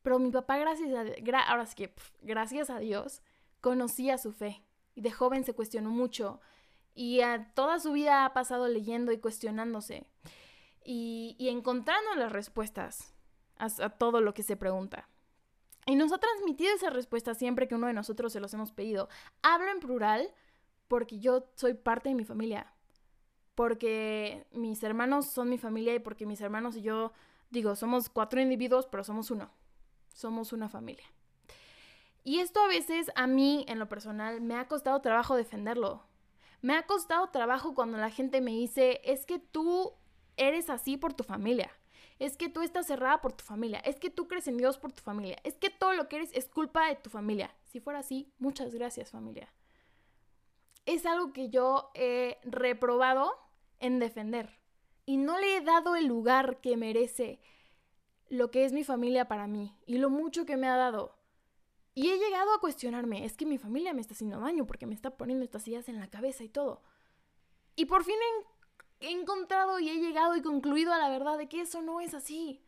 Pero 0.03 0.19
mi 0.19 0.31
papá, 0.31 0.59
gracias 0.59 0.91
a, 0.93 1.39
ahora 1.49 1.67
sí 1.67 1.75
que, 1.77 1.95
gracias 2.23 2.71
a 2.71 2.79
Dios, 2.79 3.23
conocía 3.61 4.19
su 4.19 4.33
fe. 4.33 4.63
Y 4.95 5.01
de 5.01 5.11
joven 5.11 5.45
se 5.45 5.55
cuestionó 5.55 5.91
mucho. 5.91 6.41
Y 6.95 7.21
toda 7.55 7.79
su 7.81 7.93
vida 7.93 8.25
ha 8.25 8.35
pasado 8.35 8.69
leyendo 8.69 9.13
y 9.13 9.19
cuestionándose. 9.19 10.07
Y, 10.85 11.37
y 11.39 11.49
encontrando 11.49 12.15
las 12.17 12.33
respuestas 12.33 13.15
a, 13.57 13.67
a 13.85 13.91
todo 13.91 14.21
lo 14.21 14.35
que 14.35 14.43
se 14.43 14.57
pregunta. 14.57 15.09
Y 15.87 15.97
nos 15.97 16.13
ha 16.13 16.19
transmitido 16.19 16.75
esa 16.75 16.91
respuesta 16.91 17.35
siempre 17.35 17.67
que 17.67 17.75
uno 17.75 17.87
de 17.87 17.93
nosotros 17.93 18.33
se 18.33 18.41
los 18.41 18.55
hemos 18.55 18.73
pedido. 18.73 19.09
Hablo 19.43 19.71
en 19.71 19.81
plural 19.81 20.33
porque 20.89 21.19
yo 21.19 21.49
soy 21.55 21.75
parte 21.75 22.11
de 22.11 22.15
mi 22.15 22.25
familia, 22.25 22.73
porque 23.55 24.47
mis 24.53 24.83
hermanos 24.83 25.27
son 25.27 25.49
mi 25.49 25.59
familia 25.59 25.95
y 25.95 25.99
porque 25.99 26.27
mis 26.27 26.41
hermanos 26.41 26.77
y 26.77 26.83
yo, 26.83 27.13
digo, 27.51 27.75
somos 27.77 28.09
cuatro 28.09 28.41
individuos, 28.41 28.87
pero 28.87 29.03
somos 29.03 29.31
uno, 29.31 29.51
somos 30.13 30.53
una 30.53 30.69
familia. 30.69 31.07
Y 32.25 32.39
esto 32.39 32.61
a 32.61 32.69
veces 32.69 33.11
a 33.17 33.27
mí, 33.27 33.65
en 33.69 33.79
lo 33.79 33.89
personal, 33.89 34.41
me 34.41 34.55
ha 34.55 34.69
costado 34.69 35.01
trabajo 35.01 35.35
defenderlo. 35.35 36.05
Me 36.63 36.75
ha 36.75 36.87
costado 36.87 37.29
trabajo 37.31 37.75
cuando 37.75 37.99
la 37.99 38.11
gente 38.11 38.41
me 38.41 38.53
dice, 38.53 39.01
es 39.05 39.27
que 39.27 39.39
tú 39.41 39.93
eres 40.37 40.71
así 40.71 40.97
por 40.97 41.13
tu 41.13 41.25
familia, 41.25 41.71
es 42.21 42.37
que 42.37 42.49
tú 42.49 42.63
estás 42.63 42.87
cerrada 42.87 43.21
por 43.21 43.33
tu 43.33 43.45
familia, 43.45 43.81
es 43.81 43.99
que 43.99 44.11
tú 44.11 44.29
crees 44.29 44.47
en 44.47 44.57
Dios 44.57 44.79
por 44.79 44.93
tu 44.93 45.03
familia, 45.03 45.37
es 45.43 45.57
que 45.57 45.71
todo 45.71 45.93
lo 45.93 46.09
que 46.09 46.17
eres 46.17 46.31
es 46.33 46.49
culpa 46.49 46.87
de 46.87 46.95
tu 46.95 47.11
familia. 47.11 47.53
Si 47.65 47.81
fuera 47.81 47.99
así, 47.99 48.33
muchas 48.39 48.73
gracias 48.73 49.11
familia. 49.11 49.53
Es 50.87 51.05
algo 51.05 51.33
que 51.33 51.51
yo 51.51 51.91
he 51.95 52.39
reprobado 52.45 53.35
en 53.81 53.99
defender 53.99 54.61
y 55.05 55.17
no 55.17 55.39
le 55.39 55.57
he 55.57 55.61
dado 55.63 55.97
el 55.97 56.07
lugar 56.07 56.61
que 56.61 56.77
merece 56.77 57.41
lo 58.29 58.53
que 58.53 58.65
es 58.65 58.73
mi 58.73 58.85
familia 58.85 59.27
para 59.27 59.49
mí 59.49 59.77
y 59.85 59.99
lo 59.99 60.11
mucho 60.11 60.47
que 60.47 60.57
me 60.57 60.69
ha 60.69 60.77
dado. 60.77 61.17
Y 61.95 62.09
he 62.09 62.19
llegado 62.19 62.55
a 62.55 62.61
cuestionarme, 62.61 63.25
es 63.25 63.37
que 63.37 63.45
mi 63.45 63.59
familia 63.59 63.93
me 63.93 64.01
está 64.01 64.15
haciendo 64.15 64.41
daño 64.41 64.67
porque 64.67 64.87
me 64.87 64.95
está 64.95 65.11
poniendo 65.11 65.45
estas 65.45 65.67
ideas 65.69 65.89
en 65.89 66.01
la 66.01 66.09
cabeza 66.09 66.43
y 66.43 66.49
todo. 66.49 66.83
Y 67.77 67.85
por 67.87 68.05
fin 68.05 68.15
he, 69.01 69.11
encontrado 69.11 69.79
y 69.79 69.91
he 69.91 69.97
llegado 69.97 70.37
y 70.37 70.43
concluido 70.43 70.93
a 70.93 70.99
la 70.99 71.09
verdad 71.09 71.37
de 71.37 71.49
que 71.49 71.61
eso 71.61 71.83
no 71.83 72.01
es 72.01 72.15
así. 72.15 72.63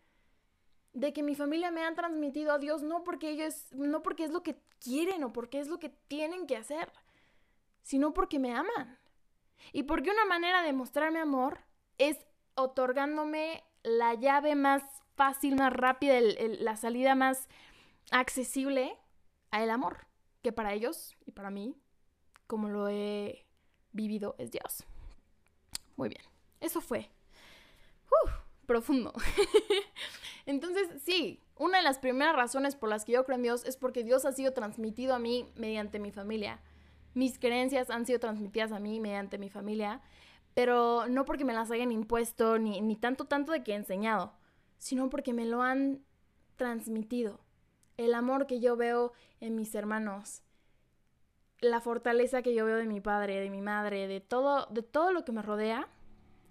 De 0.92 1.12
que 1.12 1.22
mi 1.22 1.34
familia 1.34 1.70
me 1.70 1.84
ha 1.84 1.94
transmitido 1.94 2.52
a 2.52 2.58
Dios 2.58 2.82
no 2.82 3.02
porque 3.02 3.30
ellos, 3.30 3.72
no 3.72 4.02
porque 4.02 4.24
es 4.24 4.30
lo 4.30 4.42
que 4.42 4.60
quieren 4.78 5.24
o 5.24 5.32
porque 5.32 5.58
es 5.58 5.68
lo 5.68 5.78
que 5.78 5.88
tienen 5.88 6.46
que 6.46 6.56
hacer, 6.56 6.92
sino 7.82 8.12
porque 8.12 8.38
me 8.38 8.52
aman. 8.52 8.98
Y 9.72 9.84
porque 9.84 10.10
una 10.10 10.26
manera 10.26 10.62
de 10.62 10.74
mostrarme 10.74 11.20
amor 11.20 11.60
es 11.96 12.18
otorgándome 12.56 13.64
la 13.82 14.14
llave 14.14 14.54
más 14.54 14.82
fácil, 15.16 15.56
más 15.56 15.72
rápida, 15.72 16.20
la 16.20 16.76
salida 16.76 17.14
más 17.14 17.48
accesible 18.10 18.98
al 19.62 19.70
amor, 19.70 20.06
que 20.42 20.52
para 20.52 20.72
ellos 20.72 21.16
y 21.26 21.32
para 21.32 21.50
mí, 21.50 21.76
como 22.46 22.68
lo 22.68 22.88
he 22.88 23.46
vivido, 23.92 24.34
es 24.38 24.50
Dios. 24.50 24.84
Muy 25.96 26.08
bien, 26.08 26.22
eso 26.60 26.80
fue 26.80 27.10
profundo. 28.64 29.12
Entonces, 30.46 30.88
sí, 31.02 31.40
una 31.56 31.78
de 31.78 31.84
las 31.84 31.98
primeras 31.98 32.34
razones 32.34 32.74
por 32.76 32.88
las 32.88 33.04
que 33.04 33.12
yo 33.12 33.24
creo 33.24 33.36
en 33.36 33.42
Dios 33.42 33.64
es 33.64 33.76
porque 33.76 34.04
Dios 34.04 34.24
ha 34.24 34.32
sido 34.32 34.52
transmitido 34.52 35.14
a 35.14 35.18
mí 35.18 35.46
mediante 35.56 35.98
mi 35.98 36.10
familia. 36.10 36.60
Mis 37.14 37.38
creencias 37.38 37.90
han 37.90 38.06
sido 38.06 38.18
transmitidas 38.18 38.72
a 38.72 38.80
mí 38.80 39.00
mediante 39.00 39.38
mi 39.38 39.48
familia, 39.48 40.00
pero 40.54 41.06
no 41.08 41.24
porque 41.24 41.44
me 41.44 41.54
las 41.54 41.70
hayan 41.70 41.92
impuesto, 41.92 42.58
ni, 42.58 42.80
ni 42.80 42.96
tanto, 42.96 43.26
tanto 43.26 43.52
de 43.52 43.62
que 43.62 43.72
he 43.72 43.76
enseñado, 43.76 44.32
sino 44.78 45.08
porque 45.10 45.32
me 45.32 45.44
lo 45.44 45.62
han 45.62 46.02
transmitido. 46.56 47.40
El 47.96 48.14
amor 48.14 48.46
que 48.46 48.60
yo 48.60 48.76
veo 48.76 49.12
en 49.40 49.54
mis 49.54 49.74
hermanos, 49.74 50.42
la 51.60 51.80
fortaleza 51.80 52.42
que 52.42 52.54
yo 52.54 52.64
veo 52.64 52.76
de 52.76 52.86
mi 52.86 53.00
padre, 53.00 53.40
de 53.40 53.50
mi 53.50 53.62
madre, 53.62 54.08
de 54.08 54.20
todo, 54.20 54.66
de 54.66 54.82
todo 54.82 55.12
lo 55.12 55.24
que 55.24 55.32
me 55.32 55.42
rodea 55.42 55.88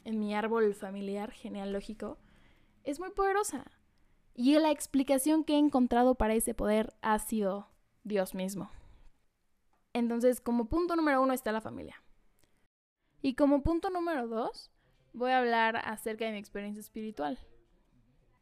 en 0.05 0.19
mi 0.19 0.35
árbol 0.35 0.73
familiar 0.73 1.31
genealógico, 1.31 2.17
es 2.83 2.99
muy 2.99 3.11
poderosa. 3.11 3.65
Y 4.35 4.57
la 4.57 4.71
explicación 4.71 5.43
que 5.43 5.53
he 5.53 5.57
encontrado 5.57 6.15
para 6.15 6.33
ese 6.33 6.53
poder 6.53 6.93
ha 7.01 7.19
sido 7.19 7.67
Dios 8.03 8.33
mismo. 8.33 8.71
Entonces, 9.93 10.41
como 10.41 10.65
punto 10.65 10.95
número 10.95 11.21
uno 11.21 11.33
está 11.33 11.51
la 11.51 11.61
familia. 11.61 12.01
Y 13.21 13.35
como 13.35 13.61
punto 13.61 13.89
número 13.89 14.27
dos, 14.27 14.71
voy 15.13 15.31
a 15.31 15.39
hablar 15.39 15.77
acerca 15.77 16.25
de 16.25 16.31
mi 16.31 16.39
experiencia 16.39 16.81
espiritual. 16.81 17.37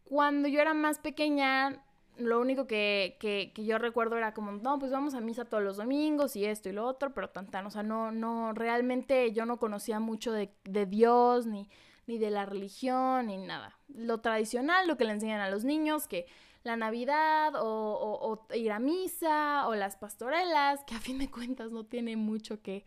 Cuando 0.05 0.48
yo 0.48 0.62
era 0.62 0.74
más 0.74 0.98
pequeña, 1.00 1.86
lo 2.24 2.40
único 2.40 2.68
que, 2.68 3.18
que, 3.20 3.51
yo 3.63 3.78
recuerdo 3.78 4.18
era 4.18 4.34
como, 4.34 4.51
no, 4.51 4.80
pues 4.80 4.92
vamos 4.92 5.13
a 5.13 5.22
misa 5.22 5.46
todos 5.46 5.63
los 5.63 5.78
domingos 5.78 6.36
y 6.36 6.46
esto 6.46 6.70
y 6.70 6.74
lo 6.74 6.86
otro, 6.86 7.13
pero 7.13 7.30
tan 7.30 7.48
tan, 7.48 7.66
o 7.66 7.72
sea, 7.72 7.84
no, 7.84 8.12
no, 8.12 8.54
realmente 8.54 9.32
yo 9.34 9.46
no 9.46 9.58
conocía 9.58 10.00
mucho 10.00 10.32
de, 10.32 10.54
de 10.63 10.86
Dios, 10.86 11.46
ni, 11.46 11.70
ni 12.08 12.18
de 12.18 12.32
la 12.32 12.46
religión, 12.46 13.28
ni 13.28 13.38
nada. 13.38 13.78
Lo 13.88 14.20
tradicional, 14.20 14.88
lo 14.88 14.98
que 14.98 15.06
le 15.06 15.13
enseñan 15.13 15.42
a 15.42 15.50
los 15.50 15.63
niños, 15.63 16.08
que 16.08 16.25
la 16.63 16.75
Navidad 16.75 17.56
o, 17.56 18.40
o, 18.50 18.56
ir 18.56 18.72
a 18.72 18.80
misa 18.80 19.68
o 19.68 19.75
las 19.75 19.96
pastorelas, 19.96 20.84
que 20.86 20.96
a 20.96 21.00
fin 21.00 21.18
de 21.18 21.30
cuentas 21.30 21.72
no 21.72 21.86
tiene 21.86 22.16
mucho 22.16 22.62
que, 22.62 22.86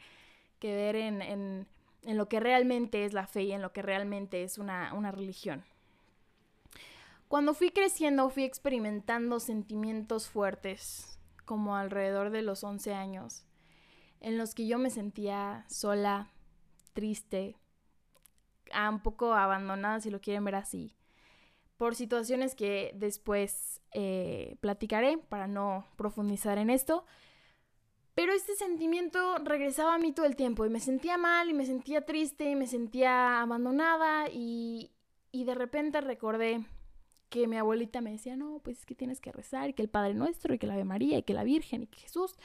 que 0.58 0.74
ver 0.74 0.96
en, 0.96 1.22
en, 1.22 1.66
en, 2.02 2.16
lo 2.16 2.28
que 2.28 2.40
realmente 2.40 3.04
es 3.04 3.12
la 3.12 3.26
fe 3.26 3.42
y 3.44 3.52
en 3.52 3.62
lo 3.62 3.72
que 3.72 3.82
realmente 3.82 4.44
es 4.44 4.58
una, 4.58 4.94
una 4.94 5.10
religión. 5.10 5.64
Cuando 7.34 7.52
fui 7.52 7.70
creciendo 7.70 8.30
fui 8.30 8.44
experimentando 8.44 9.40
sentimientos 9.40 10.28
fuertes, 10.28 11.18
como 11.44 11.74
alrededor 11.74 12.30
de 12.30 12.42
los 12.42 12.62
11 12.62 12.94
años, 12.94 13.44
en 14.20 14.38
los 14.38 14.54
que 14.54 14.68
yo 14.68 14.78
me 14.78 14.88
sentía 14.88 15.66
sola, 15.68 16.30
triste, 16.92 17.56
un 18.88 19.00
poco 19.00 19.34
abandonada 19.34 19.98
si 19.98 20.10
lo 20.10 20.20
quieren 20.20 20.44
ver 20.44 20.54
así, 20.54 20.94
por 21.76 21.96
situaciones 21.96 22.54
que 22.54 22.92
después 22.94 23.82
eh, 23.90 24.56
platicaré 24.60 25.18
para 25.18 25.48
no 25.48 25.88
profundizar 25.96 26.58
en 26.58 26.70
esto. 26.70 27.04
Pero 28.14 28.32
este 28.32 28.54
sentimiento 28.54 29.38
regresaba 29.38 29.96
a 29.96 29.98
mí 29.98 30.12
todo 30.12 30.26
el 30.26 30.36
tiempo 30.36 30.66
y 30.66 30.70
me 30.70 30.78
sentía 30.78 31.18
mal 31.18 31.50
y 31.50 31.52
me 31.52 31.66
sentía 31.66 32.06
triste 32.06 32.48
y 32.48 32.54
me 32.54 32.68
sentía 32.68 33.42
abandonada 33.42 34.28
y, 34.30 34.92
y 35.32 35.42
de 35.42 35.56
repente 35.56 36.00
recordé 36.00 36.64
que 37.34 37.48
mi 37.48 37.56
abuelita 37.56 38.00
me 38.00 38.12
decía, 38.12 38.36
no, 38.36 38.60
pues 38.62 38.78
es 38.78 38.86
que 38.86 38.94
tienes 38.94 39.20
que 39.20 39.32
rezar, 39.32 39.68
y 39.68 39.72
que 39.72 39.82
el 39.82 39.88
Padre 39.88 40.14
Nuestro, 40.14 40.54
y 40.54 40.58
que 40.58 40.68
la 40.68 40.74
Ave 40.74 40.84
María, 40.84 41.18
y 41.18 41.24
que 41.24 41.34
la 41.34 41.42
Virgen, 41.42 41.82
y 41.82 41.86
que 41.88 41.98
Jesús. 41.98 42.36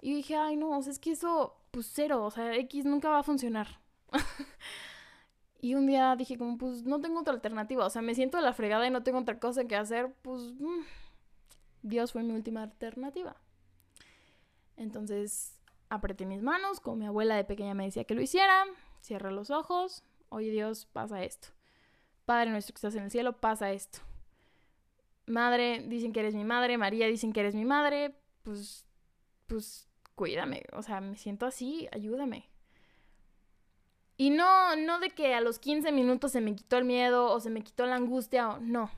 Y 0.00 0.12
dije, 0.12 0.34
ay, 0.34 0.56
no, 0.56 0.76
o 0.76 0.82
sea, 0.82 0.90
es 0.90 0.98
que 0.98 1.12
eso, 1.12 1.54
pues 1.70 1.88
cero, 1.94 2.24
o 2.24 2.30
sea, 2.32 2.52
X 2.56 2.84
nunca 2.84 3.08
va 3.10 3.20
a 3.20 3.22
funcionar. 3.22 3.78
y 5.60 5.76
un 5.76 5.86
día 5.86 6.16
dije, 6.16 6.36
como, 6.36 6.58
pues 6.58 6.82
no 6.82 7.00
tengo 7.00 7.20
otra 7.20 7.32
alternativa, 7.32 7.86
o 7.86 7.90
sea, 7.90 8.02
me 8.02 8.16
siento 8.16 8.36
de 8.36 8.42
la 8.42 8.52
fregada 8.52 8.84
y 8.88 8.90
no 8.90 9.04
tengo 9.04 9.20
otra 9.20 9.38
cosa 9.38 9.66
que 9.66 9.76
hacer, 9.76 10.12
pues 10.22 10.52
mm, 10.58 10.82
Dios 11.82 12.10
fue 12.10 12.24
mi 12.24 12.34
última 12.34 12.64
alternativa. 12.64 13.36
Entonces 14.76 15.60
apreté 15.90 16.26
mis 16.26 16.42
manos, 16.42 16.80
como 16.80 16.96
mi 16.96 17.06
abuela 17.06 17.36
de 17.36 17.44
pequeña 17.44 17.74
me 17.74 17.84
decía 17.84 18.02
que 18.02 18.16
lo 18.16 18.20
hiciera, 18.20 18.64
cierra 19.00 19.30
los 19.30 19.50
ojos, 19.50 20.02
oye 20.28 20.50
Dios, 20.50 20.86
pasa 20.86 21.22
esto. 21.22 21.48
Padre 22.24 22.50
nuestro 22.50 22.74
que 22.74 22.78
estás 22.78 22.96
en 22.96 23.04
el 23.04 23.12
cielo, 23.12 23.40
pasa 23.40 23.70
esto 23.70 24.00
madre, 25.26 25.84
dicen 25.86 26.12
que 26.12 26.20
eres 26.20 26.34
mi 26.34 26.44
madre, 26.44 26.78
María, 26.78 27.06
dicen 27.06 27.32
que 27.32 27.40
eres 27.40 27.54
mi 27.54 27.64
madre, 27.64 28.14
pues, 28.42 28.86
pues, 29.46 29.88
cuídame, 30.14 30.64
o 30.72 30.82
sea, 30.82 31.00
me 31.00 31.16
siento 31.16 31.46
así, 31.46 31.88
ayúdame. 31.92 32.48
Y 34.16 34.30
no, 34.30 34.76
no 34.76 35.00
de 35.00 35.10
que 35.10 35.34
a 35.34 35.40
los 35.40 35.58
15 35.58 35.90
minutos 35.90 36.32
se 36.32 36.40
me 36.40 36.54
quitó 36.54 36.76
el 36.76 36.84
miedo 36.84 37.32
o 37.32 37.40
se 37.40 37.50
me 37.50 37.62
quitó 37.62 37.86
la 37.86 37.96
angustia, 37.96 38.48
o, 38.48 38.60
no. 38.60 38.90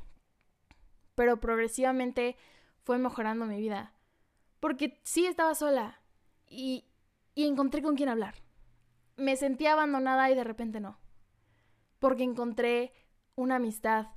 Pero 1.14 1.40
progresivamente 1.40 2.36
fue 2.82 2.98
mejorando 2.98 3.46
mi 3.46 3.58
vida. 3.58 3.92
Porque 4.60 5.00
sí 5.04 5.26
estaba 5.26 5.54
sola 5.54 6.00
y, 6.48 6.84
y 7.34 7.46
encontré 7.46 7.82
con 7.82 7.96
quién 7.96 8.10
hablar. 8.10 8.34
Me 9.16 9.36
sentía 9.36 9.72
abandonada 9.72 10.30
y 10.30 10.34
de 10.34 10.44
repente 10.44 10.80
no. 10.80 10.98
Porque 11.98 12.22
encontré 12.22 12.92
una 13.36 13.56
amistad 13.56 14.08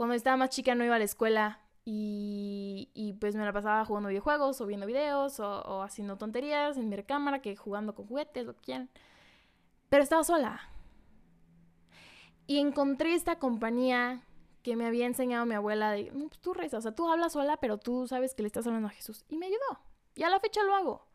cuando 0.00 0.14
estaba 0.14 0.38
más 0.38 0.48
chica 0.48 0.74
no 0.74 0.82
iba 0.82 0.94
a 0.96 0.98
la 0.98 1.04
escuela 1.04 1.60
y, 1.84 3.14
pues 3.20 3.36
me 3.36 3.44
la 3.44 3.52
pasaba 3.52 3.84
jugando 3.84 4.08
videojuegos 4.08 4.58
o 4.62 4.64
viendo 4.64 4.86
videos 4.86 5.38
o, 5.40 5.82
haciendo 5.82 6.16
tonterías 6.16 6.78
en 6.78 6.88
mi 6.88 6.96
recámara, 6.96 7.42
que 7.42 7.54
jugando 7.54 7.94
con 7.94 8.06
juguetes, 8.06 8.46
lo 8.46 8.54
que 8.54 8.62
quieran. 8.62 8.88
Pero 9.90 10.02
estaba 10.02 10.24
sola. 10.24 10.58
Y 12.46 12.60
encontré 12.60 13.12
esta 13.12 13.38
compañía 13.38 14.22
que 14.62 14.74
me 14.74 14.86
había 14.86 15.04
enseñado 15.04 15.44
mi 15.44 15.54
abuela 15.54 15.90
de, 15.90 16.10
pues 16.10 16.40
tú 16.40 16.54
rezas, 16.54 16.78
o 16.78 16.80
sea, 16.80 16.94
tú 16.94 17.06
hablas 17.06 17.34
sola, 17.34 17.58
pero 17.58 17.76
tú 17.76 18.08
sabes 18.08 18.32
que 18.32 18.42
le 18.42 18.46
estás 18.46 18.66
hablando 18.66 18.88
a 18.88 18.92
Jesús. 18.92 19.26
Y 19.28 19.36
me 19.36 19.48
ayudó. 19.48 19.80
Y 20.14 20.22
a 20.22 20.30
la 20.30 20.40
fecha 20.40 20.62
lo 20.62 20.74
hago. 20.74 21.06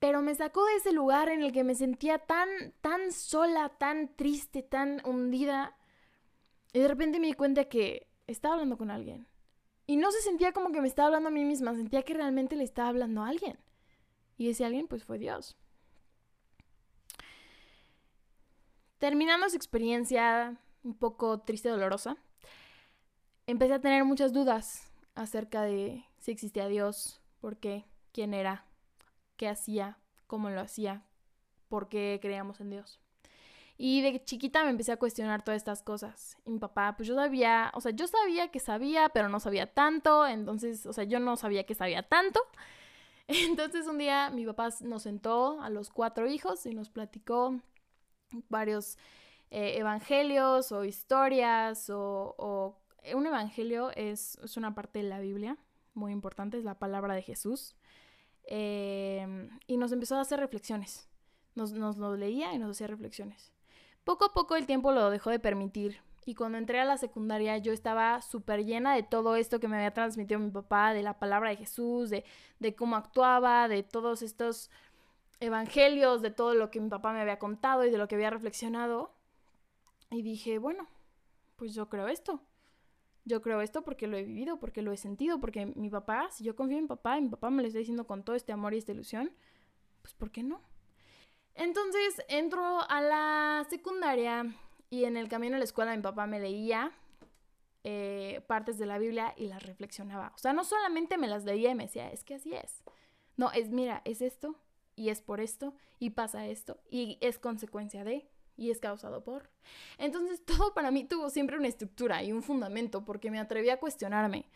Pero 0.00 0.20
me 0.20 0.34
sacó 0.34 0.66
de 0.66 0.74
ese 0.78 0.90
lugar 0.90 1.28
en 1.28 1.44
el 1.44 1.52
que 1.52 1.62
me 1.62 1.76
sentía 1.76 2.18
tan, 2.18 2.48
tan 2.80 3.12
sola, 3.12 3.68
tan 3.68 4.16
triste, 4.16 4.64
tan 4.64 5.00
hundida 5.06 5.76
y 6.74 6.80
de 6.80 6.88
repente 6.88 7.20
me 7.20 7.28
di 7.28 7.34
cuenta 7.34 7.66
que 7.66 8.08
estaba 8.26 8.54
hablando 8.54 8.76
con 8.76 8.90
alguien. 8.90 9.28
Y 9.86 9.96
no 9.96 10.10
se 10.10 10.20
sentía 10.20 10.52
como 10.52 10.72
que 10.72 10.80
me 10.80 10.88
estaba 10.88 11.06
hablando 11.06 11.28
a 11.28 11.32
mí 11.32 11.44
misma, 11.44 11.74
sentía 11.74 12.02
que 12.02 12.14
realmente 12.14 12.56
le 12.56 12.64
estaba 12.64 12.88
hablando 12.88 13.22
a 13.22 13.28
alguien. 13.28 13.56
Y 14.36 14.50
ese 14.50 14.64
alguien 14.64 14.88
pues 14.88 15.04
fue 15.04 15.18
Dios. 15.18 15.56
Terminando 18.98 19.48
su 19.48 19.56
experiencia 19.56 20.58
un 20.82 20.94
poco 20.94 21.40
triste 21.40 21.68
dolorosa, 21.68 22.16
empecé 23.46 23.74
a 23.74 23.80
tener 23.80 24.04
muchas 24.04 24.32
dudas 24.32 24.90
acerca 25.14 25.62
de 25.62 26.04
si 26.18 26.32
existía 26.32 26.66
Dios, 26.66 27.20
por 27.40 27.58
qué, 27.58 27.84
quién 28.12 28.34
era, 28.34 28.66
qué 29.36 29.48
hacía, 29.48 29.98
cómo 30.26 30.50
lo 30.50 30.60
hacía, 30.60 31.04
por 31.68 31.88
qué 31.88 32.18
creíamos 32.20 32.60
en 32.60 32.70
Dios. 32.70 33.03
Y 33.76 34.02
de 34.02 34.22
chiquita 34.24 34.62
me 34.64 34.70
empecé 34.70 34.92
a 34.92 34.96
cuestionar 34.96 35.42
todas 35.42 35.56
estas 35.56 35.82
cosas. 35.82 36.36
Y 36.44 36.50
mi 36.50 36.58
papá, 36.58 36.94
pues 36.96 37.08
yo 37.08 37.14
sabía, 37.14 37.72
o 37.74 37.80
sea, 37.80 37.92
yo 37.92 38.06
sabía 38.06 38.48
que 38.48 38.60
sabía, 38.60 39.08
pero 39.08 39.28
no 39.28 39.40
sabía 39.40 39.72
tanto. 39.72 40.26
Entonces, 40.26 40.86
o 40.86 40.92
sea, 40.92 41.04
yo 41.04 41.18
no 41.20 41.36
sabía 41.36 41.64
que 41.64 41.74
sabía 41.74 42.02
tanto. 42.02 42.40
Entonces 43.28 43.86
un 43.86 43.98
día 43.98 44.30
mi 44.30 44.46
papá 44.46 44.68
nos 44.82 45.02
sentó 45.02 45.60
a 45.60 45.70
los 45.70 45.90
cuatro 45.90 46.28
hijos 46.28 46.66
y 46.66 46.74
nos 46.74 46.90
platicó 46.90 47.60
varios 48.48 48.98
eh, 49.50 49.78
evangelios 49.78 50.72
o 50.72 50.84
historias 50.84 51.88
o, 51.90 52.80
un 53.14 53.26
evangelio 53.26 53.90
es, 53.90 54.38
es, 54.42 54.56
una 54.56 54.74
parte 54.74 55.00
de 55.00 55.08
la 55.08 55.20
Biblia 55.20 55.58
muy 55.92 56.12
importante, 56.12 56.58
es 56.58 56.64
la 56.64 56.78
palabra 56.78 57.14
de 57.14 57.22
Jesús. 57.22 57.76
Em, 58.44 59.48
y 59.66 59.76
nos 59.76 59.92
empezó 59.92 60.16
a 60.16 60.20
hacer 60.20 60.40
reflexiones. 60.40 61.08
Nos, 61.54 61.72
nos 61.72 61.98
leía 62.18 62.52
y 62.52 62.58
nos 62.58 62.70
hacía 62.70 62.86
reflexiones. 62.86 63.52
Poco 64.04 64.26
a 64.26 64.32
poco 64.32 64.54
el 64.56 64.66
tiempo 64.66 64.92
lo 64.92 65.10
dejó 65.10 65.30
de 65.30 65.38
permitir. 65.38 66.00
Y 66.26 66.34
cuando 66.34 66.58
entré 66.58 66.80
a 66.80 66.84
la 66.84 66.96
secundaria 66.96 67.58
yo 67.58 67.72
estaba 67.72 68.22
súper 68.22 68.64
llena 68.64 68.94
de 68.94 69.02
todo 69.02 69.36
esto 69.36 69.60
que 69.60 69.68
me 69.68 69.76
había 69.76 69.92
transmitido 69.92 70.40
mi 70.40 70.50
papá, 70.50 70.94
de 70.94 71.02
la 71.02 71.18
palabra 71.18 71.50
de 71.50 71.56
Jesús, 71.56 72.10
de, 72.10 72.24
de 72.60 72.74
cómo 72.74 72.96
actuaba, 72.96 73.68
de 73.68 73.82
todos 73.82 74.22
estos 74.22 74.70
evangelios, 75.40 76.22
de 76.22 76.30
todo 76.30 76.54
lo 76.54 76.70
que 76.70 76.80
mi 76.80 76.88
papá 76.88 77.12
me 77.12 77.20
había 77.20 77.38
contado 77.38 77.84
y 77.84 77.90
de 77.90 77.98
lo 77.98 78.08
que 78.08 78.14
había 78.14 78.30
reflexionado. 78.30 79.12
Y 80.10 80.22
dije, 80.22 80.58
bueno, 80.58 80.86
pues 81.56 81.74
yo 81.74 81.88
creo 81.88 82.08
esto. 82.08 82.40
Yo 83.26 83.40
creo 83.40 83.62
esto 83.62 83.82
porque 83.82 84.06
lo 84.06 84.16
he 84.16 84.22
vivido, 84.22 84.58
porque 84.58 84.82
lo 84.82 84.92
he 84.92 84.96
sentido, 84.98 85.40
porque 85.40 85.66
mi 85.66 85.88
papá, 85.88 86.28
si 86.30 86.44
yo 86.44 86.56
confío 86.56 86.76
en 86.76 86.84
mi 86.84 86.88
papá 86.88 87.20
mi 87.20 87.28
papá 87.28 87.50
me 87.50 87.62
lo 87.62 87.68
está 87.68 87.78
diciendo 87.78 88.06
con 88.06 88.22
todo 88.22 88.36
este 88.36 88.52
amor 88.52 88.74
y 88.74 88.78
esta 88.78 88.92
ilusión, 88.92 89.30
pues 90.02 90.14
¿por 90.14 90.30
qué 90.30 90.42
no? 90.42 90.60
Entonces 91.54 92.22
entro 92.28 92.80
a 92.88 93.00
la 93.00 93.66
secundaria 93.70 94.54
y 94.90 95.04
en 95.04 95.16
el 95.16 95.28
camino 95.28 95.56
a 95.56 95.58
la 95.58 95.64
escuela 95.64 95.96
mi 95.96 96.02
papá 96.02 96.26
me 96.26 96.40
leía 96.40 96.92
eh, 97.84 98.42
partes 98.46 98.78
de 98.78 98.86
la 98.86 98.98
Biblia 98.98 99.34
y 99.36 99.46
las 99.46 99.62
reflexionaba. 99.62 100.32
O 100.34 100.38
sea, 100.38 100.52
no 100.52 100.64
solamente 100.64 101.18
me 101.18 101.28
las 101.28 101.44
leía 101.44 101.70
y 101.70 101.74
me 101.74 101.84
decía, 101.84 102.10
es 102.10 102.24
que 102.24 102.34
así 102.34 102.54
es. 102.54 102.82
No, 103.36 103.52
es, 103.52 103.70
mira, 103.70 104.02
es 104.04 104.22
esto 104.22 104.56
y 104.96 105.10
es 105.10 105.20
por 105.20 105.40
esto 105.40 105.74
y 105.98 106.10
pasa 106.10 106.46
esto 106.46 106.78
y 106.90 107.18
es 107.20 107.38
consecuencia 107.38 108.04
de 108.04 108.28
y 108.56 108.70
es 108.70 108.80
causado 108.80 109.22
por. 109.22 109.50
Entonces 109.98 110.42
todo 110.46 110.74
para 110.74 110.90
mí 110.90 111.04
tuvo 111.04 111.30
siempre 111.30 111.58
una 111.58 111.68
estructura 111.68 112.22
y 112.22 112.32
un 112.32 112.42
fundamento 112.42 113.04
porque 113.04 113.30
me 113.30 113.38
atreví 113.38 113.70
a 113.70 113.80
cuestionarme. 113.80 114.46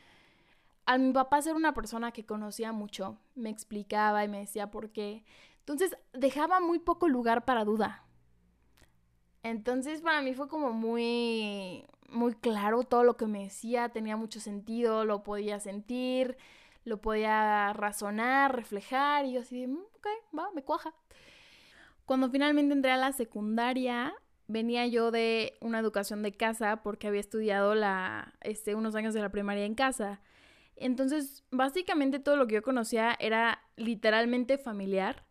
Al 0.86 1.00
mi 1.00 1.12
papá 1.12 1.42
ser 1.42 1.54
una 1.54 1.74
persona 1.74 2.12
que 2.12 2.24
conocía 2.24 2.72
mucho, 2.72 3.18
me 3.34 3.50
explicaba 3.50 4.24
y 4.24 4.28
me 4.28 4.38
decía 4.38 4.70
por 4.70 4.90
qué. 4.90 5.22
Entonces 5.68 5.98
dejaba 6.14 6.60
muy 6.60 6.78
poco 6.78 7.08
lugar 7.08 7.44
para 7.44 7.62
duda. 7.62 8.02
Entonces 9.42 10.00
para 10.00 10.22
mí 10.22 10.32
fue 10.32 10.48
como 10.48 10.72
muy 10.72 11.84
muy 12.08 12.34
claro 12.36 12.84
todo 12.84 13.04
lo 13.04 13.18
que 13.18 13.26
me 13.26 13.44
decía, 13.44 13.90
tenía 13.90 14.16
mucho 14.16 14.40
sentido, 14.40 15.04
lo 15.04 15.22
podía 15.22 15.60
sentir, 15.60 16.38
lo 16.84 17.02
podía 17.02 17.74
razonar, 17.74 18.56
reflejar 18.56 19.26
y 19.26 19.34
yo 19.34 19.42
así 19.42 19.60
de, 19.60 19.66
mm, 19.68 19.78
ok, 19.96 20.06
va, 20.38 20.50
me 20.54 20.62
cuaja. 20.62 20.94
Cuando 22.06 22.30
finalmente 22.30 22.72
entré 22.72 22.90
a 22.92 22.96
la 22.96 23.12
secundaria, 23.12 24.14
venía 24.46 24.86
yo 24.86 25.10
de 25.10 25.58
una 25.60 25.80
educación 25.80 26.22
de 26.22 26.32
casa 26.32 26.82
porque 26.82 27.08
había 27.08 27.20
estudiado 27.20 27.74
la, 27.74 28.32
este, 28.40 28.74
unos 28.74 28.94
años 28.94 29.12
de 29.12 29.20
la 29.20 29.28
primaria 29.28 29.66
en 29.66 29.74
casa. 29.74 30.22
Entonces, 30.76 31.44
básicamente 31.50 32.20
todo 32.20 32.36
lo 32.36 32.46
que 32.46 32.54
yo 32.54 32.62
conocía 32.62 33.14
era 33.20 33.60
literalmente 33.76 34.56
familiar. 34.56 35.27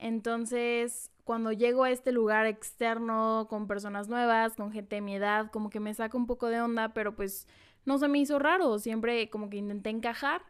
Entonces, 0.00 1.12
cuando 1.24 1.52
llego 1.52 1.84
a 1.84 1.90
este 1.92 2.10
lugar 2.10 2.46
externo 2.46 3.46
con 3.48 3.68
personas 3.68 4.08
nuevas, 4.08 4.56
con 4.56 4.72
gente 4.72 4.96
de 4.96 5.02
mi 5.02 5.14
edad, 5.14 5.50
como 5.52 5.70
que 5.70 5.78
me 5.78 5.94
saca 5.94 6.16
un 6.16 6.26
poco 6.26 6.48
de 6.48 6.60
onda, 6.60 6.92
pero 6.94 7.14
pues 7.14 7.46
no 7.84 7.98
se 7.98 8.08
me 8.08 8.18
hizo 8.18 8.40
raro. 8.40 8.78
Siempre 8.80 9.30
como 9.30 9.48
que 9.50 9.58
intenté 9.58 9.90
encajar 9.90 10.42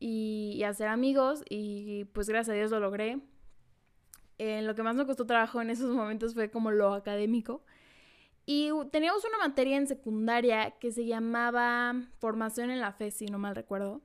y, 0.00 0.54
y 0.56 0.64
hacer 0.64 0.88
amigos 0.88 1.44
y 1.48 2.06
pues 2.06 2.28
gracias 2.28 2.54
a 2.54 2.56
Dios 2.56 2.70
lo 2.72 2.80
logré 2.80 3.20
lo 4.38 4.74
que 4.74 4.82
más 4.82 4.94
me 4.94 5.06
costó 5.06 5.26
trabajo 5.26 5.60
en 5.60 5.70
esos 5.70 5.94
momentos 5.94 6.34
fue 6.34 6.50
como 6.50 6.70
lo 6.70 6.94
académico. 6.94 7.64
Y 8.46 8.70
teníamos 8.90 9.24
una 9.24 9.38
materia 9.38 9.76
en 9.76 9.86
secundaria 9.86 10.70
que 10.78 10.90
se 10.90 11.04
llamaba 11.04 11.94
Formación 12.18 12.70
en 12.70 12.80
la 12.80 12.92
Fe, 12.92 13.10
si 13.10 13.26
no 13.26 13.38
mal 13.38 13.54
recuerdo. 13.54 14.00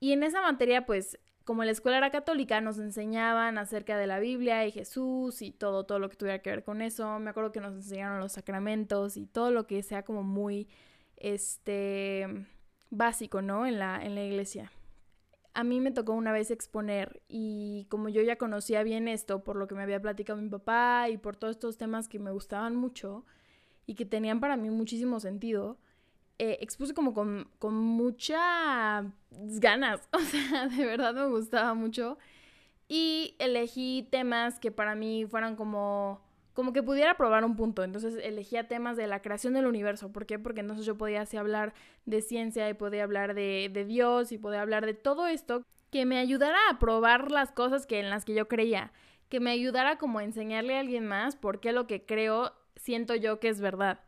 Y 0.00 0.12
en 0.12 0.24
esa 0.24 0.42
materia, 0.42 0.86
pues, 0.86 1.20
como 1.44 1.64
la 1.64 1.70
escuela 1.70 1.98
era 1.98 2.10
católica, 2.10 2.60
nos 2.60 2.78
enseñaban 2.78 3.58
acerca 3.58 3.96
de 3.98 4.06
la 4.06 4.18
Biblia 4.18 4.66
y 4.66 4.72
Jesús 4.72 5.42
y 5.42 5.50
todo, 5.52 5.84
todo 5.84 5.98
lo 5.98 6.08
que 6.08 6.16
tuviera 6.16 6.40
que 6.40 6.50
ver 6.50 6.64
con 6.64 6.82
eso. 6.82 7.18
Me 7.18 7.30
acuerdo 7.30 7.52
que 7.52 7.60
nos 7.60 7.74
enseñaron 7.74 8.20
los 8.20 8.32
sacramentos 8.32 9.16
y 9.16 9.26
todo 9.26 9.50
lo 9.50 9.66
que 9.66 9.82
sea 9.82 10.04
como 10.04 10.22
muy, 10.22 10.68
este, 11.16 12.26
básico, 12.90 13.42
¿no? 13.42 13.66
En 13.66 13.78
la, 13.78 14.04
en 14.04 14.14
la 14.14 14.24
iglesia 14.24 14.72
a 15.54 15.62
mí 15.62 15.80
me 15.80 15.92
tocó 15.92 16.12
una 16.12 16.32
vez 16.32 16.50
exponer 16.50 17.22
y 17.28 17.86
como 17.88 18.08
yo 18.08 18.22
ya 18.22 18.36
conocía 18.36 18.82
bien 18.82 19.06
esto 19.06 19.44
por 19.44 19.56
lo 19.56 19.68
que 19.68 19.76
me 19.76 19.82
había 19.82 20.02
platicado 20.02 20.42
mi 20.42 20.48
papá 20.48 21.08
y 21.08 21.16
por 21.16 21.36
todos 21.36 21.52
estos 21.52 21.78
temas 21.78 22.08
que 22.08 22.18
me 22.18 22.32
gustaban 22.32 22.74
mucho 22.74 23.24
y 23.86 23.94
que 23.94 24.04
tenían 24.04 24.40
para 24.40 24.56
mí 24.56 24.68
muchísimo 24.70 25.20
sentido, 25.20 25.78
eh, 26.38 26.58
expuse 26.60 26.94
como 26.94 27.14
con, 27.14 27.48
con 27.58 27.74
muchas 27.74 29.06
ganas, 29.30 30.08
o 30.12 30.20
sea, 30.20 30.68
de 30.68 30.84
verdad 30.84 31.14
me 31.14 31.26
gustaba 31.26 31.74
mucho 31.74 32.18
y 32.88 33.34
elegí 33.38 34.08
temas 34.10 34.58
que 34.58 34.70
para 34.70 34.94
mí 34.94 35.26
fueran 35.26 35.56
como 35.56 36.22
como 36.54 36.72
que 36.72 36.82
pudiera 36.82 37.16
probar 37.16 37.44
un 37.44 37.56
punto. 37.56 37.82
Entonces 37.82 38.14
elegía 38.22 38.68
temas 38.68 38.96
de 38.96 39.08
la 39.08 39.20
creación 39.20 39.54
del 39.54 39.66
universo. 39.66 40.12
¿Por 40.12 40.24
qué? 40.24 40.38
Porque 40.38 40.60
entonces 40.60 40.86
yo 40.86 40.96
podía 40.96 41.22
así 41.22 41.36
hablar 41.36 41.74
de 42.06 42.22
ciencia 42.22 42.68
y 42.70 42.74
podía 42.74 43.02
hablar 43.02 43.34
de, 43.34 43.68
de 43.72 43.84
Dios 43.84 44.30
y 44.30 44.38
podía 44.38 44.62
hablar 44.62 44.86
de 44.86 44.94
todo 44.94 45.26
esto 45.26 45.64
que 45.90 46.06
me 46.06 46.18
ayudara 46.18 46.58
a 46.70 46.78
probar 46.78 47.30
las 47.32 47.50
cosas 47.50 47.86
que 47.86 47.98
en 47.98 48.08
las 48.08 48.24
que 48.24 48.34
yo 48.34 48.46
creía. 48.48 48.92
Que 49.28 49.40
me 49.40 49.50
ayudara 49.50 49.98
como 49.98 50.20
a 50.20 50.24
enseñarle 50.24 50.76
a 50.76 50.80
alguien 50.80 51.06
más 51.06 51.34
por 51.34 51.58
qué 51.58 51.72
lo 51.72 51.88
que 51.88 52.06
creo 52.06 52.52
siento 52.76 53.16
yo 53.16 53.40
que 53.40 53.48
es 53.48 53.60
verdad. 53.60 54.00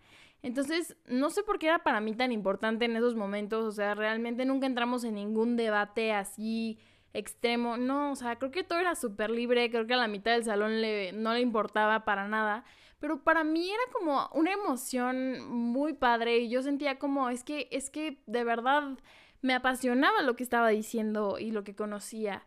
Entonces, 0.42 0.96
no 1.06 1.30
sé 1.30 1.42
por 1.42 1.58
qué 1.58 1.66
era 1.66 1.82
para 1.82 2.00
mí 2.00 2.14
tan 2.14 2.32
importante 2.32 2.84
en 2.84 2.96
esos 2.96 3.16
momentos. 3.16 3.64
O 3.64 3.72
sea, 3.72 3.94
realmente 3.94 4.44
nunca 4.44 4.66
entramos 4.66 5.04
en 5.04 5.14
ningún 5.14 5.56
debate 5.56 6.12
así 6.12 6.78
extremo. 7.12 7.76
No, 7.76 8.12
o 8.12 8.16
sea, 8.16 8.36
creo 8.36 8.50
que 8.50 8.64
todo 8.64 8.78
era 8.78 8.94
súper 8.94 9.30
libre, 9.30 9.70
creo 9.70 9.86
que 9.86 9.94
a 9.94 9.98
la 9.98 10.08
mitad 10.08 10.32
del 10.32 10.44
salón 10.44 10.80
le, 10.80 11.12
no 11.12 11.32
le 11.32 11.40
importaba 11.40 12.04
para 12.04 12.28
nada. 12.28 12.64
Pero 13.00 13.22
para 13.22 13.44
mí 13.44 13.68
era 13.70 13.92
como 13.92 14.28
una 14.34 14.52
emoción 14.52 15.46
muy 15.48 15.92
padre 15.94 16.38
y 16.38 16.48
yo 16.48 16.62
sentía 16.62 16.98
como, 16.98 17.28
es 17.28 17.44
que, 17.44 17.68
es 17.70 17.90
que 17.90 18.22
de 18.26 18.44
verdad 18.44 18.98
me 19.42 19.54
apasionaba 19.54 20.22
lo 20.22 20.36
que 20.36 20.42
estaba 20.42 20.68
diciendo 20.70 21.38
y 21.38 21.50
lo 21.52 21.62
que 21.64 21.74
conocía. 21.74 22.44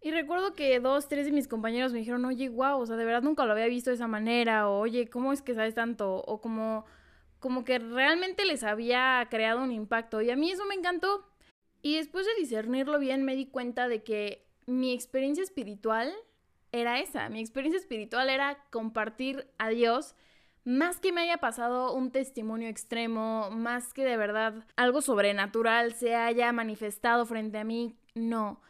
Y 0.00 0.12
recuerdo 0.12 0.54
que 0.54 0.80
dos, 0.80 1.08
tres 1.08 1.26
de 1.26 1.32
mis 1.32 1.48
compañeros 1.48 1.92
me 1.92 1.98
dijeron, 1.98 2.24
oye, 2.24 2.48
wow, 2.48 2.80
o 2.80 2.86
sea, 2.86 2.96
de 2.96 3.04
verdad 3.04 3.22
nunca 3.22 3.44
lo 3.44 3.52
había 3.52 3.66
visto 3.66 3.90
de 3.90 3.96
esa 3.96 4.06
manera, 4.08 4.68
o 4.68 4.78
oye, 4.78 5.10
¿cómo 5.10 5.32
es 5.32 5.42
que 5.42 5.54
sabes 5.54 5.74
tanto? 5.74 6.16
O 6.16 6.40
como, 6.40 6.86
como 7.40 7.64
que 7.64 7.78
realmente 7.78 8.44
les 8.44 8.62
había 8.62 9.26
creado 9.30 9.62
un 9.62 9.72
impacto. 9.72 10.20
Y 10.22 10.30
a 10.30 10.36
mí 10.36 10.50
eso 10.50 10.64
me 10.66 10.74
encantó. 10.74 11.26
Y 11.82 11.96
después 11.96 12.26
de 12.26 12.34
discernirlo 12.38 12.98
bien 12.98 13.24
me 13.24 13.34
di 13.34 13.46
cuenta 13.46 13.88
de 13.88 14.02
que 14.02 14.46
mi 14.66 14.92
experiencia 14.92 15.42
espiritual 15.42 16.14
era 16.72 17.00
esa. 17.00 17.28
Mi 17.28 17.40
experiencia 17.40 17.80
espiritual 17.80 18.30
era 18.30 18.62
compartir 18.70 19.50
a 19.58 19.70
Dios 19.70 20.14
más 20.64 21.00
que 21.00 21.12
me 21.12 21.22
haya 21.22 21.38
pasado 21.38 21.94
un 21.94 22.10
testimonio 22.10 22.68
extremo, 22.68 23.50
más 23.50 23.92
que 23.94 24.04
de 24.04 24.16
verdad 24.16 24.66
algo 24.76 25.00
sobrenatural 25.00 25.94
se 25.94 26.14
haya 26.14 26.52
manifestado 26.52 27.24
frente 27.26 27.58
a 27.58 27.64
mí, 27.64 27.96
no. 28.14 28.60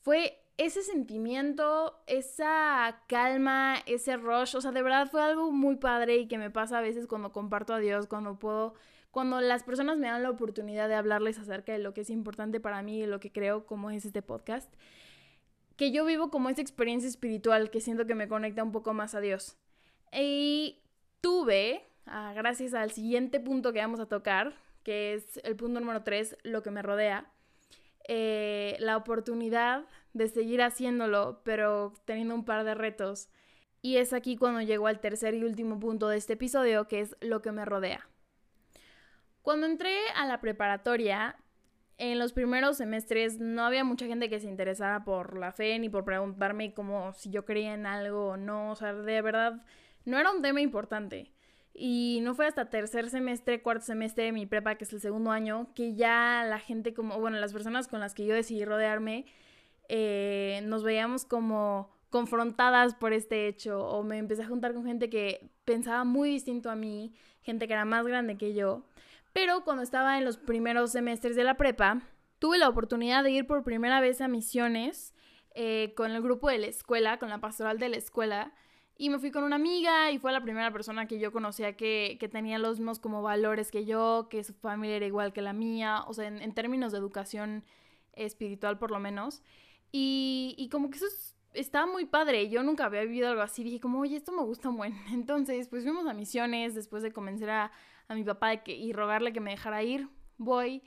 Fue 0.00 0.43
ese 0.56 0.82
sentimiento, 0.82 2.00
esa 2.06 3.02
calma, 3.08 3.76
ese 3.86 4.16
rush, 4.16 4.56
o 4.56 4.60
sea, 4.60 4.72
de 4.72 4.82
verdad 4.82 5.08
fue 5.10 5.22
algo 5.22 5.50
muy 5.50 5.76
padre 5.76 6.16
y 6.18 6.28
que 6.28 6.38
me 6.38 6.50
pasa 6.50 6.78
a 6.78 6.82
veces 6.82 7.06
cuando 7.06 7.32
comparto 7.32 7.74
a 7.74 7.78
Dios, 7.78 8.06
cuando 8.06 8.38
puedo 8.38 8.74
cuando 9.14 9.40
las 9.40 9.62
personas 9.62 9.96
me 9.96 10.08
dan 10.08 10.24
la 10.24 10.30
oportunidad 10.30 10.88
de 10.88 10.96
hablarles 10.96 11.38
acerca 11.38 11.72
de 11.72 11.78
lo 11.78 11.94
que 11.94 12.00
es 12.00 12.10
importante 12.10 12.58
para 12.58 12.82
mí 12.82 13.00
y 13.00 13.06
lo 13.06 13.20
que 13.20 13.30
creo 13.30 13.64
como 13.64 13.92
es 13.92 14.04
este 14.04 14.22
podcast, 14.22 14.68
que 15.76 15.92
yo 15.92 16.04
vivo 16.04 16.30
como 16.30 16.48
esa 16.48 16.60
experiencia 16.60 17.08
espiritual 17.08 17.70
que 17.70 17.80
siento 17.80 18.06
que 18.06 18.16
me 18.16 18.26
conecta 18.26 18.64
un 18.64 18.72
poco 18.72 18.92
más 18.92 19.14
a 19.14 19.20
Dios. 19.20 19.56
Y 20.12 20.82
tuve, 21.20 21.84
ah, 22.06 22.32
gracias 22.34 22.74
al 22.74 22.90
siguiente 22.90 23.38
punto 23.38 23.72
que 23.72 23.78
vamos 23.78 24.00
a 24.00 24.06
tocar, 24.06 24.52
que 24.82 25.14
es 25.14 25.40
el 25.44 25.54
punto 25.54 25.78
número 25.78 26.02
3, 26.02 26.38
lo 26.42 26.64
que 26.64 26.72
me 26.72 26.82
rodea, 26.82 27.30
eh, 28.06 28.76
la 28.80 28.96
oportunidad 28.96 29.86
de 30.12 30.28
seguir 30.28 30.62
haciéndolo, 30.62 31.40
pero 31.44 31.94
teniendo 32.04 32.34
un 32.34 32.44
par 32.44 32.64
de 32.64 32.74
retos. 32.74 33.28
Y 33.82 33.96
es 33.96 34.12
aquí 34.12 34.36
cuando 34.36 34.62
llego 34.62 34.86
al 34.86 35.00
tercer 35.00 35.34
y 35.34 35.44
último 35.44 35.78
punto 35.78 36.08
de 36.08 36.16
este 36.16 36.34
episodio, 36.34 36.88
que 36.88 37.00
es 37.00 37.16
lo 37.20 37.42
que 37.42 37.52
me 37.52 37.64
rodea. 37.64 38.08
Cuando 39.42 39.66
entré 39.66 39.94
a 40.16 40.26
la 40.26 40.40
preparatoria, 40.40 41.36
en 41.98 42.18
los 42.18 42.32
primeros 42.32 42.78
semestres 42.78 43.38
no 43.38 43.62
había 43.62 43.84
mucha 43.84 44.06
gente 44.06 44.30
que 44.30 44.40
se 44.40 44.48
interesara 44.48 45.04
por 45.04 45.36
la 45.36 45.52
fe 45.52 45.78
ni 45.78 45.88
por 45.88 46.04
preguntarme 46.04 46.72
como 46.72 47.12
si 47.12 47.30
yo 47.30 47.44
creía 47.44 47.74
en 47.74 47.84
algo 47.84 48.28
o 48.30 48.36
no. 48.36 48.70
O 48.70 48.74
sea, 48.74 48.94
de 48.94 49.22
verdad, 49.22 49.62
no 50.04 50.18
era 50.18 50.30
un 50.30 50.40
tema 50.40 50.60
importante. 50.60 51.33
Y 51.76 52.20
no 52.22 52.36
fue 52.36 52.46
hasta 52.46 52.70
tercer 52.70 53.10
semestre, 53.10 53.60
cuarto 53.60 53.84
semestre 53.84 54.24
de 54.24 54.32
mi 54.32 54.46
prepa, 54.46 54.76
que 54.76 54.84
es 54.84 54.92
el 54.92 55.00
segundo 55.00 55.32
año, 55.32 55.68
que 55.74 55.94
ya 55.94 56.44
la 56.48 56.60
gente 56.60 56.94
como, 56.94 57.18
bueno, 57.18 57.38
las 57.38 57.52
personas 57.52 57.88
con 57.88 57.98
las 57.98 58.14
que 58.14 58.24
yo 58.24 58.34
decidí 58.34 58.64
rodearme, 58.64 59.26
eh, 59.88 60.60
nos 60.64 60.84
veíamos 60.84 61.24
como 61.24 61.90
confrontadas 62.10 62.94
por 62.94 63.12
este 63.12 63.48
hecho 63.48 63.84
o 63.88 64.04
me 64.04 64.18
empecé 64.18 64.42
a 64.42 64.46
juntar 64.46 64.72
con 64.72 64.86
gente 64.86 65.10
que 65.10 65.50
pensaba 65.64 66.04
muy 66.04 66.30
distinto 66.30 66.70
a 66.70 66.76
mí, 66.76 67.12
gente 67.42 67.66
que 67.66 67.72
era 67.72 67.84
más 67.84 68.06
grande 68.06 68.36
que 68.36 68.54
yo. 68.54 68.84
Pero 69.32 69.64
cuando 69.64 69.82
estaba 69.82 70.16
en 70.16 70.24
los 70.24 70.36
primeros 70.36 70.92
semestres 70.92 71.34
de 71.34 71.42
la 71.42 71.56
prepa, 71.56 72.02
tuve 72.38 72.56
la 72.56 72.68
oportunidad 72.68 73.24
de 73.24 73.32
ir 73.32 73.48
por 73.48 73.64
primera 73.64 74.00
vez 74.00 74.20
a 74.20 74.28
misiones 74.28 75.12
eh, 75.56 75.92
con 75.96 76.12
el 76.12 76.22
grupo 76.22 76.48
de 76.48 76.58
la 76.58 76.66
escuela, 76.68 77.18
con 77.18 77.30
la 77.30 77.40
pastoral 77.40 77.80
de 77.80 77.88
la 77.88 77.96
escuela. 77.96 78.52
Y 78.96 79.10
me 79.10 79.18
fui 79.18 79.30
con 79.30 79.42
una 79.42 79.56
amiga 79.56 80.10
y 80.12 80.18
fue 80.18 80.32
la 80.32 80.40
primera 80.40 80.72
persona 80.72 81.08
que 81.08 81.18
yo 81.18 81.32
conocía 81.32 81.76
que, 81.76 82.16
que 82.20 82.28
tenía 82.28 82.58
los 82.58 82.78
mismos 82.78 83.00
como 83.00 83.22
valores 83.22 83.70
que 83.70 83.84
yo, 83.84 84.28
que 84.30 84.44
su 84.44 84.54
familia 84.54 84.96
era 84.96 85.06
igual 85.06 85.32
que 85.32 85.42
la 85.42 85.52
mía, 85.52 86.04
o 86.06 86.14
sea, 86.14 86.28
en, 86.28 86.40
en 86.40 86.54
términos 86.54 86.92
de 86.92 86.98
educación 86.98 87.64
espiritual 88.12 88.78
por 88.78 88.90
lo 88.90 89.00
menos. 89.00 89.42
Y, 89.90 90.54
y 90.58 90.68
como 90.68 90.90
que 90.90 90.96
eso 90.96 91.06
es 91.06 91.34
estaba 91.54 91.86
muy 91.86 92.04
padre. 92.04 92.48
Yo 92.48 92.62
nunca 92.62 92.84
había 92.84 93.02
vivido 93.02 93.28
algo 93.28 93.42
así. 93.42 93.64
Dije 93.64 93.80
como, 93.80 94.00
oye, 94.00 94.16
esto 94.16 94.32
me 94.32 94.42
gusta 94.42 94.70
muy. 94.70 94.94
Entonces, 95.12 95.68
pues 95.68 95.84
fuimos 95.84 96.06
a 96.06 96.14
misiones 96.14 96.74
después 96.74 97.02
de 97.02 97.12
convencer 97.12 97.50
a, 97.50 97.72
a 98.08 98.14
mi 98.14 98.24
papá 98.24 98.50
de 98.50 98.62
que, 98.62 98.76
y 98.76 98.92
rogarle 98.92 99.32
que 99.32 99.40
me 99.40 99.52
dejara 99.52 99.82
ir. 99.82 100.08
Voy. 100.36 100.82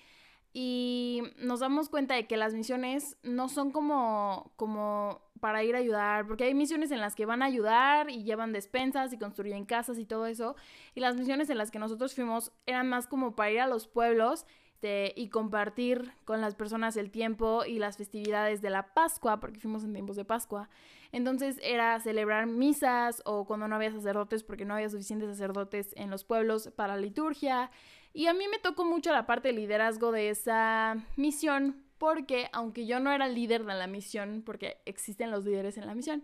Y 0.54 1.24
nos 1.38 1.60
damos 1.60 1.90
cuenta 1.90 2.16
de 2.16 2.28
que 2.28 2.38
las 2.38 2.54
misiones 2.54 3.18
no 3.24 3.50
son 3.50 3.72
como, 3.72 4.54
como 4.56 5.22
para 5.40 5.64
ir 5.64 5.76
a 5.76 5.80
ayudar, 5.80 6.28
porque 6.28 6.46
hay 6.46 6.54
misiones 6.54 6.92
en 6.92 7.02
las 7.02 7.16
que 7.16 7.26
van 7.26 7.42
a 7.42 7.46
ayudar 7.46 8.10
y 8.10 8.24
llevan 8.24 8.54
despensas 8.54 9.14
y 9.14 9.18
construyen 9.18 9.66
casas 9.66 9.98
y 10.00 10.06
todo 10.06 10.26
eso. 10.26 10.56
Y 10.96 11.00
las 11.00 11.16
misiones 11.16 11.50
en 11.50 11.58
las 11.58 11.72
que 11.72 11.80
nosotros 11.80 12.14
fuimos 12.16 12.52
eran 12.66 12.90
más 12.90 13.08
como 13.08 13.36
para 13.36 13.52
ir 13.52 13.60
a 13.60 13.68
los 13.68 13.88
pueblos 13.88 14.46
este, 14.78 15.12
y 15.20 15.30
compartir 15.30 16.14
con 16.24 16.40
las 16.40 16.54
personas 16.54 16.98
el 16.98 17.10
tiempo 17.10 17.66
y 17.66 17.80
las 17.80 17.98
festividades 17.98 18.62
de 18.62 18.70
la 18.70 18.94
Pascua, 18.94 19.40
porque 19.40 19.60
fuimos 19.60 19.84
en 19.84 19.92
tiempos 19.92 20.18
de 20.18 20.24
Pascua. 20.24 20.70
Entonces 21.12 21.60
era 21.64 22.00
celebrar 22.00 22.46
misas 22.46 23.24
o 23.26 23.46
cuando 23.46 23.68
no 23.68 23.76
había 23.76 23.92
sacerdotes, 23.92 24.44
porque 24.44 24.66
no 24.66 24.76
había 24.76 24.88
suficientes 24.88 25.30
sacerdotes 25.30 25.94
en 25.96 26.12
los 26.12 26.24
pueblos 26.24 26.70
para 26.76 26.96
liturgia. 26.96 27.72
Y 28.14 28.28
a 28.28 28.36
mí 28.36 28.46
me 28.52 28.60
tocó 28.60 28.86
mucho 28.86 29.12
la 29.12 29.26
parte 29.26 29.48
de 29.48 29.56
liderazgo 29.56 30.12
de 30.12 30.30
esa 30.30 30.96
misión, 31.16 31.84
porque 31.98 32.50
aunque 32.52 32.86
yo 32.86 33.00
no 33.00 33.12
era 33.12 33.28
líder 33.28 33.66
de 33.66 33.74
la 33.74 33.88
misión, 33.88 34.44
porque 34.46 34.78
existen 34.86 35.32
los 35.32 35.46
líderes 35.46 35.78
en 35.78 35.88
la 35.88 35.96
misión, 35.96 36.24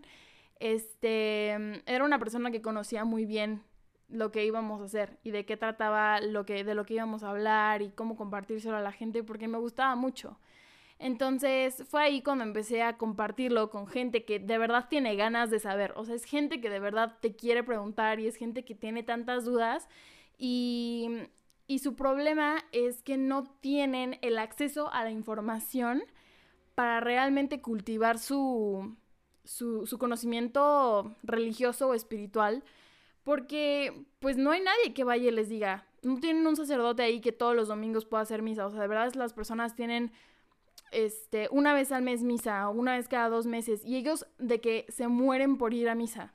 este, 0.60 1.50
era 1.86 2.04
una 2.04 2.18
persona 2.18 2.50
que 2.50 2.62
conocía 2.62 3.04
muy 3.04 3.24
bien 3.24 3.62
lo 4.08 4.30
que 4.30 4.44
íbamos 4.44 4.80
a 4.80 4.84
hacer 4.84 5.18
y 5.22 5.30
de 5.30 5.44
qué 5.44 5.56
trataba 5.56 6.20
lo 6.20 6.44
que, 6.44 6.64
de 6.64 6.74
lo 6.74 6.84
que 6.84 6.94
íbamos 6.94 7.22
a 7.22 7.30
hablar 7.30 7.82
y 7.82 7.90
cómo 7.90 8.16
compartírselo 8.16 8.76
a 8.76 8.80
la 8.80 8.92
gente 8.92 9.22
porque 9.22 9.48
me 9.48 9.58
gustaba 9.58 9.96
mucho. 9.96 10.38
Entonces 10.98 11.82
fue 11.88 12.02
ahí 12.02 12.22
cuando 12.22 12.44
empecé 12.44 12.82
a 12.82 12.96
compartirlo 12.96 13.70
con 13.70 13.86
gente 13.86 14.24
que 14.24 14.38
de 14.38 14.58
verdad 14.58 14.86
tiene 14.88 15.16
ganas 15.16 15.50
de 15.50 15.58
saber. 15.58 15.92
O 15.96 16.04
sea, 16.04 16.14
es 16.14 16.24
gente 16.24 16.60
que 16.60 16.70
de 16.70 16.78
verdad 16.78 17.18
te 17.20 17.34
quiere 17.34 17.64
preguntar 17.64 18.20
y 18.20 18.26
es 18.26 18.36
gente 18.36 18.64
que 18.64 18.74
tiene 18.74 19.02
tantas 19.02 19.44
dudas 19.44 19.88
y, 20.38 21.08
y 21.66 21.78
su 21.78 21.94
problema 21.96 22.64
es 22.72 23.02
que 23.02 23.16
no 23.16 23.44
tienen 23.60 24.18
el 24.22 24.38
acceso 24.38 24.92
a 24.92 25.04
la 25.04 25.10
información 25.10 26.02
para 26.74 27.00
realmente 27.00 27.60
cultivar 27.60 28.18
su, 28.18 28.96
su, 29.44 29.96
conocimiento 29.98 31.16
religioso 31.22 31.88
o 31.88 31.94
espiritual 31.94 32.64
porque 33.22 34.04
pues 34.18 34.36
no 34.36 34.50
hay 34.50 34.60
nadie 34.60 34.92
que 34.92 35.04
vaya 35.04 35.28
y 35.28 35.32
les 35.32 35.48
diga, 35.48 35.86
no 36.02 36.20
tienen 36.20 36.46
un 36.46 36.56
sacerdote 36.56 37.02
ahí 37.02 37.20
que 37.20 37.32
todos 37.32 37.56
los 37.56 37.68
domingos 37.68 38.04
pueda 38.04 38.22
hacer 38.22 38.42
misa, 38.42 38.66
o 38.66 38.70
sea, 38.70 38.80
de 38.80 38.88
verdad 38.88 39.14
las 39.14 39.32
personas 39.32 39.74
tienen 39.74 40.12
este 40.90 41.48
una 41.50 41.72
vez 41.72 41.90
al 41.90 42.02
mes 42.02 42.22
misa 42.22 42.68
o 42.68 42.72
una 42.72 42.96
vez 42.96 43.08
cada 43.08 43.28
dos 43.28 43.46
meses 43.46 43.84
y 43.84 43.96
ellos 43.96 44.26
de 44.38 44.60
que 44.60 44.84
se 44.90 45.08
mueren 45.08 45.56
por 45.56 45.72
ir 45.72 45.88
a 45.88 45.94
misa. 45.94 46.34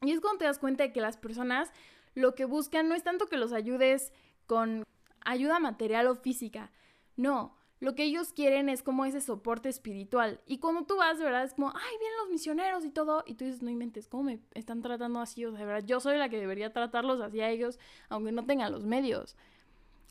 Y 0.00 0.12
es 0.12 0.20
cuando 0.20 0.38
te 0.38 0.44
das 0.44 0.58
cuenta 0.58 0.84
de 0.84 0.92
que 0.92 1.00
las 1.00 1.16
personas 1.16 1.72
lo 2.14 2.34
que 2.34 2.44
buscan 2.44 2.88
no 2.88 2.94
es 2.94 3.02
tanto 3.02 3.26
que 3.26 3.36
los 3.36 3.52
ayudes 3.52 4.12
con 4.46 4.84
ayuda 5.24 5.58
material 5.58 6.06
o 6.08 6.14
física, 6.14 6.70
no, 7.16 7.56
lo 7.82 7.96
que 7.96 8.04
ellos 8.04 8.32
quieren 8.32 8.68
es 8.68 8.82
como 8.84 9.04
ese 9.04 9.20
soporte 9.20 9.68
espiritual. 9.68 10.40
Y 10.46 10.58
cuando 10.58 10.84
tú 10.84 10.98
vas, 10.98 11.18
de 11.18 11.24
verdad, 11.24 11.42
es 11.42 11.54
como, 11.54 11.70
ay, 11.74 11.96
vienen 11.98 12.18
los 12.20 12.30
misioneros 12.30 12.84
y 12.84 12.90
todo. 12.90 13.24
Y 13.26 13.34
tú 13.34 13.44
dices, 13.44 13.60
no 13.60 13.70
inventes, 13.70 14.06
¿cómo 14.06 14.22
me 14.22 14.38
están 14.54 14.82
tratando 14.82 15.18
así? 15.20 15.44
O 15.44 15.50
sea, 15.50 15.58
de 15.58 15.66
verdad, 15.66 15.84
yo 15.84 15.98
soy 15.98 16.16
la 16.16 16.28
que 16.28 16.38
debería 16.38 16.72
tratarlos 16.72 17.20
así 17.20 17.40
a 17.40 17.50
ellos, 17.50 17.80
aunque 18.08 18.30
no 18.30 18.46
tengan 18.46 18.70
los 18.70 18.84
medios. 18.84 19.36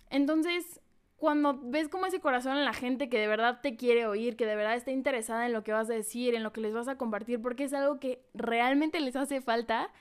Entonces, 0.09 0.81
cuando 1.15 1.57
ves 1.63 1.87
como 1.87 2.07
ese 2.07 2.19
corazón 2.19 2.57
en 2.57 2.65
la 2.65 2.73
gente 2.73 3.07
que 3.07 3.19
de 3.19 3.27
verdad 3.27 3.61
te 3.61 3.77
quiere 3.77 4.05
oír, 4.05 4.35
que 4.35 4.45
de 4.45 4.57
verdad 4.57 4.75
está 4.75 4.91
interesada 4.91 5.45
en 5.45 5.53
lo 5.53 5.63
que 5.63 5.71
vas 5.71 5.89
a 5.89 5.93
decir, 5.93 6.35
en 6.35 6.43
lo 6.43 6.51
que 6.51 6.59
les 6.59 6.73
vas 6.73 6.89
a 6.89 6.97
compartir, 6.97 7.41
porque 7.41 7.63
es 7.63 7.73
algo 7.73 8.01
que 8.01 8.25
realmente 8.33 8.99
les 8.99 9.15
hace 9.15 9.39
falta, 9.39 9.91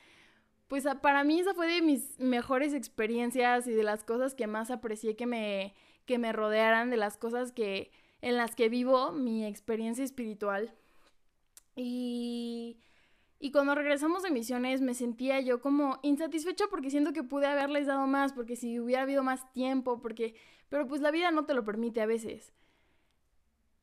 pues 0.71 0.85
para 1.01 1.25
mí 1.25 1.37
esa 1.37 1.53
fue 1.53 1.67
de 1.67 1.81
mis 1.81 2.17
mejores 2.17 2.73
experiencias 2.73 3.67
y 3.67 3.73
de 3.73 3.83
las 3.83 4.05
cosas 4.05 4.35
que 4.35 4.47
más 4.47 4.71
aprecié 4.71 5.17
que 5.17 5.25
me 5.25 5.75
que 6.05 6.17
me 6.17 6.31
rodearan, 6.31 6.89
de 6.89 6.95
las 6.95 7.17
cosas 7.17 7.51
que 7.51 7.91
en 8.21 8.37
las 8.37 8.55
que 8.55 8.69
vivo 8.69 9.11
mi 9.11 9.45
experiencia 9.45 10.05
espiritual. 10.05 10.73
Y, 11.75 12.79
y 13.37 13.51
cuando 13.51 13.75
regresamos 13.75 14.23
de 14.23 14.31
misiones 14.31 14.79
me 14.79 14.93
sentía 14.93 15.41
yo 15.41 15.59
como 15.59 15.99
insatisfecha 16.03 16.67
porque 16.69 16.89
siento 16.89 17.11
que 17.11 17.23
pude 17.23 17.47
haberles 17.47 17.87
dado 17.87 18.07
más, 18.07 18.31
porque 18.31 18.55
si 18.55 18.79
hubiera 18.79 19.01
habido 19.01 19.23
más 19.23 19.51
tiempo, 19.51 19.99
porque... 19.99 20.35
Pero 20.69 20.87
pues 20.87 21.01
la 21.01 21.11
vida 21.11 21.31
no 21.31 21.43
te 21.45 21.53
lo 21.53 21.65
permite 21.65 21.99
a 21.99 22.05
veces. 22.05 22.53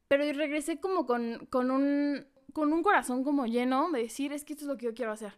Pero 0.09 0.25
regresé 0.33 0.81
como 0.81 1.05
con, 1.05 1.47
con, 1.51 1.71
un, 1.71 2.27
con 2.55 2.73
un 2.73 2.83
corazón 2.83 3.25
como 3.25 3.45
lleno 3.45 3.91
de 3.91 4.05
decir, 4.05 4.33
es 4.33 4.47
que 4.47 4.55
esto 4.55 4.65
es 4.65 4.69
lo 4.69 4.79
que 4.79 4.87
yo 4.87 4.95
quiero 4.95 5.13
hacer, 5.13 5.35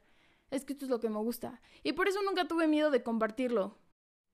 es 0.50 0.64
que 0.64 0.72
esto 0.72 0.84
es 0.84 0.90
lo 0.90 1.00
que 1.00 1.10
me 1.10 1.18
gusta. 1.18 1.60
Y 1.82 1.92
por 1.92 2.08
eso 2.08 2.22
nunca 2.22 2.46
tuve 2.46 2.68
miedo 2.68 2.90
de 2.90 3.02
compartirlo, 3.02 3.76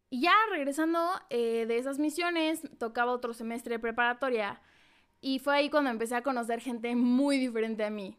y 0.08 0.20
ya 0.20 0.32
regresando 0.50 1.00
eh, 1.30 1.66
de 1.66 1.78
esas 1.78 1.98
misiones, 1.98 2.62
tocaba 2.78 3.12
otro 3.12 3.34
semestre 3.34 3.74
de 3.74 3.78
preparatoria 3.80 4.60
y 5.20 5.40
fue 5.40 5.56
ahí 5.56 5.70
cuando 5.70 5.90
empecé 5.90 6.14
a 6.14 6.22
conocer 6.22 6.60
gente 6.60 6.94
muy 6.94 7.38
diferente 7.38 7.84
a 7.84 7.90
mí. 7.90 8.16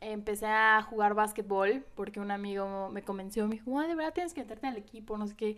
Empecé 0.00 0.46
a 0.46 0.80
jugar 0.82 1.14
básquetbol 1.14 1.84
porque 1.94 2.20
un 2.20 2.30
amigo 2.30 2.88
me 2.90 3.02
convenció, 3.02 3.46
me 3.46 3.56
dijo, 3.56 3.80
de 3.82 3.94
verdad 3.94 4.14
tienes 4.14 4.32
que 4.32 4.40
meterte 4.40 4.66
al 4.66 4.78
equipo, 4.78 5.18
no 5.18 5.26
sé 5.26 5.36
qué. 5.36 5.56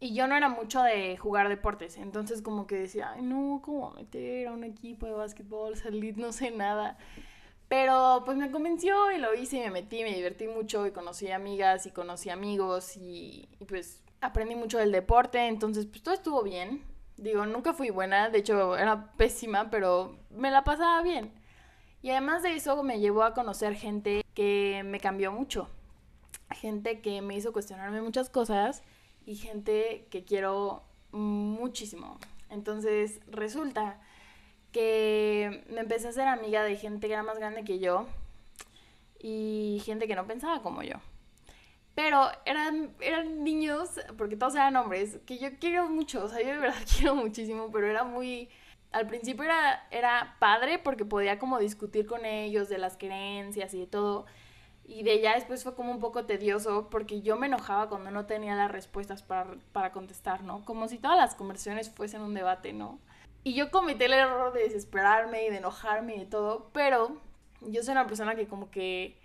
Y 0.00 0.14
yo 0.14 0.26
no 0.26 0.34
era 0.36 0.48
mucho 0.48 0.82
de 0.82 1.16
jugar 1.16 1.48
deportes, 1.48 1.96
entonces 1.96 2.42
como 2.42 2.66
que 2.66 2.76
decía, 2.76 3.12
ay 3.12 3.22
no, 3.22 3.60
¿cómo 3.64 3.92
meter 3.92 4.48
a 4.48 4.52
un 4.52 4.64
equipo 4.64 5.06
de 5.06 5.12
básquetbol, 5.12 5.76
salir, 5.76 6.18
no 6.18 6.32
sé 6.32 6.50
nada. 6.50 6.98
Pero 7.68 8.22
pues 8.24 8.38
me 8.38 8.50
convenció 8.50 9.12
y 9.12 9.18
lo 9.18 9.34
hice 9.34 9.58
y 9.58 9.60
me 9.60 9.70
metí, 9.70 10.02
me 10.02 10.14
divertí 10.14 10.46
mucho 10.48 10.86
y 10.86 10.90
conocí 10.90 11.30
amigas 11.30 11.84
y 11.86 11.90
conocí 11.90 12.30
amigos 12.30 12.96
y, 12.96 13.48
pues 13.68 14.02
aprendí 14.20 14.54
mucho 14.54 14.78
del 14.78 14.90
deporte, 14.90 15.46
entonces 15.46 15.86
pues 15.86 16.02
todo 16.02 16.14
estuvo 16.14 16.42
bien. 16.42 16.82
Digo, 17.18 17.44
nunca 17.46 17.74
fui 17.74 17.90
buena, 17.90 18.30
de 18.30 18.38
hecho 18.38 18.76
era 18.76 19.12
pésima, 19.16 19.70
pero 19.70 20.16
me 20.30 20.50
la 20.50 20.64
pasaba 20.64 21.02
bien. 21.02 21.32
Y 22.00 22.10
además 22.10 22.42
de 22.42 22.54
eso 22.54 22.82
me 22.82 23.00
llevó 23.00 23.22
a 23.22 23.34
conocer 23.34 23.74
gente 23.74 24.24
que 24.34 24.82
me 24.84 25.00
cambió 25.00 25.32
mucho. 25.32 25.68
Gente 26.50 27.00
que 27.00 27.20
me 27.20 27.36
hizo 27.36 27.52
cuestionarme 27.52 28.00
muchas 28.00 28.30
cosas 28.30 28.82
y 29.26 29.34
gente 29.34 30.06
que 30.10 30.24
quiero 30.24 30.84
muchísimo. 31.10 32.18
Entonces 32.48 33.20
resulta 33.26 34.00
que 34.72 35.64
me 35.70 35.80
empecé 35.80 36.08
a 36.08 36.12
ser 36.12 36.28
amiga 36.28 36.62
de 36.62 36.76
gente 36.76 37.06
que 37.06 37.12
era 37.12 37.22
más 37.22 37.38
grande 37.38 37.64
que 37.64 37.78
yo 37.78 38.06
y 39.18 39.82
gente 39.84 40.06
que 40.06 40.14
no 40.14 40.26
pensaba 40.26 40.62
como 40.62 40.82
yo. 40.82 40.96
Pero 41.94 42.28
eran, 42.44 42.94
eran 43.00 43.42
niños, 43.42 44.00
porque 44.16 44.36
todos 44.36 44.54
eran 44.54 44.76
hombres, 44.76 45.18
que 45.26 45.38
yo 45.38 45.48
quiero 45.58 45.88
mucho, 45.88 46.24
o 46.24 46.28
sea, 46.28 46.40
yo 46.40 46.50
de 46.50 46.58
verdad 46.58 46.84
quiero 46.96 47.16
muchísimo, 47.16 47.70
pero 47.72 47.88
era 47.88 48.04
muy... 48.04 48.48
Al 48.92 49.06
principio 49.06 49.44
era, 49.44 49.86
era 49.90 50.36
padre 50.38 50.78
porque 50.78 51.04
podía 51.04 51.38
como 51.38 51.58
discutir 51.58 52.06
con 52.06 52.24
ellos 52.24 52.68
de 52.68 52.78
las 52.78 52.96
creencias 52.96 53.74
y 53.74 53.80
de 53.80 53.86
todo. 53.86 54.26
Y 54.84 55.02
de 55.02 55.20
ya 55.20 55.34
después 55.34 55.64
fue 55.64 55.74
como 55.74 55.90
un 55.90 55.98
poco 55.98 56.24
tedioso 56.24 56.88
porque 56.88 57.20
yo 57.20 57.36
me 57.36 57.48
enojaba 57.48 57.88
cuando 57.88 58.10
no 58.10 58.26
tenía 58.26 58.54
las 58.54 58.70
respuestas 58.70 59.22
para, 59.22 59.56
para 59.72 59.92
contestar, 59.92 60.44
¿no? 60.44 60.64
Como 60.64 60.88
si 60.88 60.98
todas 60.98 61.18
las 61.18 61.34
conversaciones 61.34 61.90
fuesen 61.90 62.22
un 62.22 62.32
debate, 62.32 62.72
¿no? 62.72 63.00
Y 63.44 63.54
yo 63.54 63.70
cometí 63.70 64.04
el 64.04 64.12
error 64.12 64.52
de 64.52 64.64
desesperarme 64.64 65.46
y 65.46 65.50
de 65.50 65.58
enojarme 65.58 66.16
y 66.16 66.18
de 66.20 66.26
todo, 66.26 66.70
pero 66.72 67.20
yo 67.60 67.82
soy 67.82 67.92
una 67.92 68.06
persona 68.06 68.34
que 68.34 68.46
como 68.46 68.70
que 68.70 69.18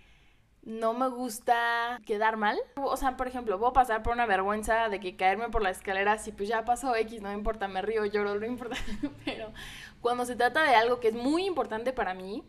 no 0.64 0.94
me 0.94 1.08
gusta 1.08 2.00
quedar 2.06 2.36
mal. 2.36 2.58
O 2.76 2.96
sea, 2.96 3.16
por 3.16 3.28
ejemplo, 3.28 3.58
puedo 3.58 3.72
pasar 3.72 4.02
por 4.02 4.14
una 4.14 4.26
vergüenza 4.26 4.88
de 4.88 5.00
que 5.00 5.16
caerme 5.16 5.50
por 5.50 5.62
la 5.62 5.70
escalera, 5.70 6.18
si 6.18 6.32
pues 6.32 6.48
ya 6.48 6.64
pasó 6.64 6.96
X, 6.96 7.20
no 7.20 7.32
importa, 7.32 7.68
me 7.68 7.82
río, 7.82 8.04
lloro, 8.06 8.34
no 8.36 8.46
importa. 8.46 8.76
Pero 9.24 9.52
cuando 10.00 10.24
se 10.24 10.36
trata 10.36 10.62
de 10.62 10.74
algo 10.74 11.00
que 11.00 11.08
es 11.08 11.14
muy 11.14 11.44
importante 11.44 11.92
para 11.92 12.14
mí, 12.14 12.42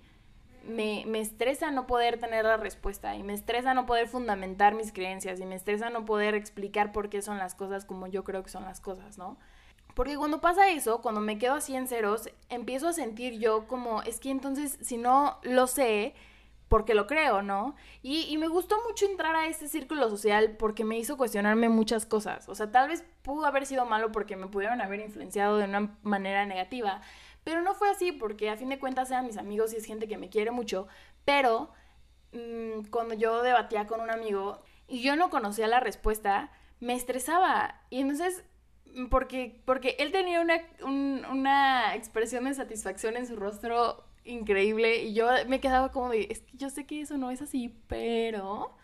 me, 0.64 1.04
me, 1.06 1.20
estresa 1.20 1.70
no 1.70 1.86
poder 1.86 2.20
tener 2.20 2.44
la 2.44 2.58
respuesta 2.58 3.16
y 3.16 3.22
me 3.22 3.34
estresa 3.34 3.76
no 3.76 3.86
poder 3.86 4.08
fundamentar 4.08 4.74
mis 4.74 4.92
creencias 4.92 5.40
y 5.40 5.46
me 5.46 5.54
estresa 5.54 5.92
no 5.92 6.06
poder 6.06 6.34
explicar 6.34 6.92
por 6.92 7.10
qué 7.10 7.22
son 7.22 7.38
las 7.38 7.54
cosas 7.54 7.86
como 7.86 8.08
yo 8.08 8.24
creo 8.24 8.42
que 8.42 8.50
son 8.50 8.64
las 8.64 8.82
cosas, 8.82 9.20
¿no? 9.20 9.38
Porque 9.96 10.18
cuando 10.18 10.42
pasa 10.42 10.70
eso, 10.70 11.02
cuando 11.02 11.22
me 11.22 11.40
quedo 11.40 11.56
así 11.56 11.76
en 11.76 11.88
ceros, 11.88 12.30
empiezo 12.50 12.90
a 12.90 12.94
sentir 12.94 13.40
yo 13.40 13.66
como, 13.66 14.04
es 14.04 14.20
que 14.20 14.30
entonces 14.30 14.78
si 14.82 14.98
no 14.98 15.40
lo 15.42 15.68
sé, 15.68 16.14
porque 16.68 16.94
lo 16.94 17.08
creo, 17.08 17.42
¿no? 17.42 17.76
Y, 18.02 18.38
me 18.38 18.48
gustó 18.48 18.76
mucho 18.88 19.06
entrar 19.06 19.36
a 19.36 19.48
este 19.48 19.70
círculo 19.70 20.10
social 20.10 20.58
porque 20.58 20.84
me 20.84 20.98
hizo 20.98 21.16
cuestionarme 21.16 21.70
muchas 21.70 22.06
cosas. 22.06 22.50
O 22.50 22.56
sea, 22.56 22.72
tal 22.72 22.90
vez 22.90 23.06
pudo 23.22 23.46
haber 23.46 23.66
sido 23.66 23.86
malo 23.86 24.12
porque 24.12 24.36
me 24.36 24.48
pudieron 24.48 24.82
haber 24.82 25.00
influenciado 25.00 25.58
de 25.58 25.66
una 25.66 25.96
manera 26.04 26.46
negativa, 26.46 27.02
pero 27.46 27.62
no 27.62 27.76
fue 27.76 27.90
así 27.90 28.12
porque 28.12 28.50
a 28.50 28.58
fin 28.58 28.70
de 28.70 28.80
cuentas 28.80 29.12
eran 29.12 29.26
mis 29.26 29.38
amigos 29.38 29.74
y 29.74 29.78
es 29.78 29.86
gente 29.86 30.08
que 30.08 30.18
me 30.18 30.30
quiere 30.30 30.52
mucho. 30.52 30.88
Pero 31.24 31.72
mmm, 32.34 32.88
cuando 32.90 33.14
yo 33.14 33.44
debatía 33.44 33.88
con 33.88 34.02
un 34.02 34.10
amigo 34.10 34.62
y 34.88 35.02
yo 35.02 35.16
no 35.16 35.30
conocía 35.30 35.68
la 35.68 35.80
respuesta, 35.80 36.52
me 36.80 36.96
estresaba. 36.96 37.82
Y 37.90 38.02
entonces 38.02 38.44
porque, 39.10 39.62
porque 39.66 39.96
él 40.00 40.12
tenía 40.12 40.42
una, 40.42 40.62
un, 40.84 41.26
una 41.32 41.96
expresión 41.96 42.46
de 42.46 42.54
satisfacción 42.54 43.18
en 43.18 43.28
su 43.28 43.36
rostro 43.36 44.04
increíble 44.24 45.04
y 45.04 45.14
yo 45.14 45.28
me 45.48 45.60
quedaba 45.60 45.92
como 45.92 46.10
de, 46.10 46.28
es 46.30 46.42
que 46.42 46.58
yo 46.58 46.70
sé 46.70 46.86
que 46.86 47.02
eso 47.02 47.18
no 47.18 47.32
es 47.32 47.42
así, 47.42 47.76
pero 47.88 48.76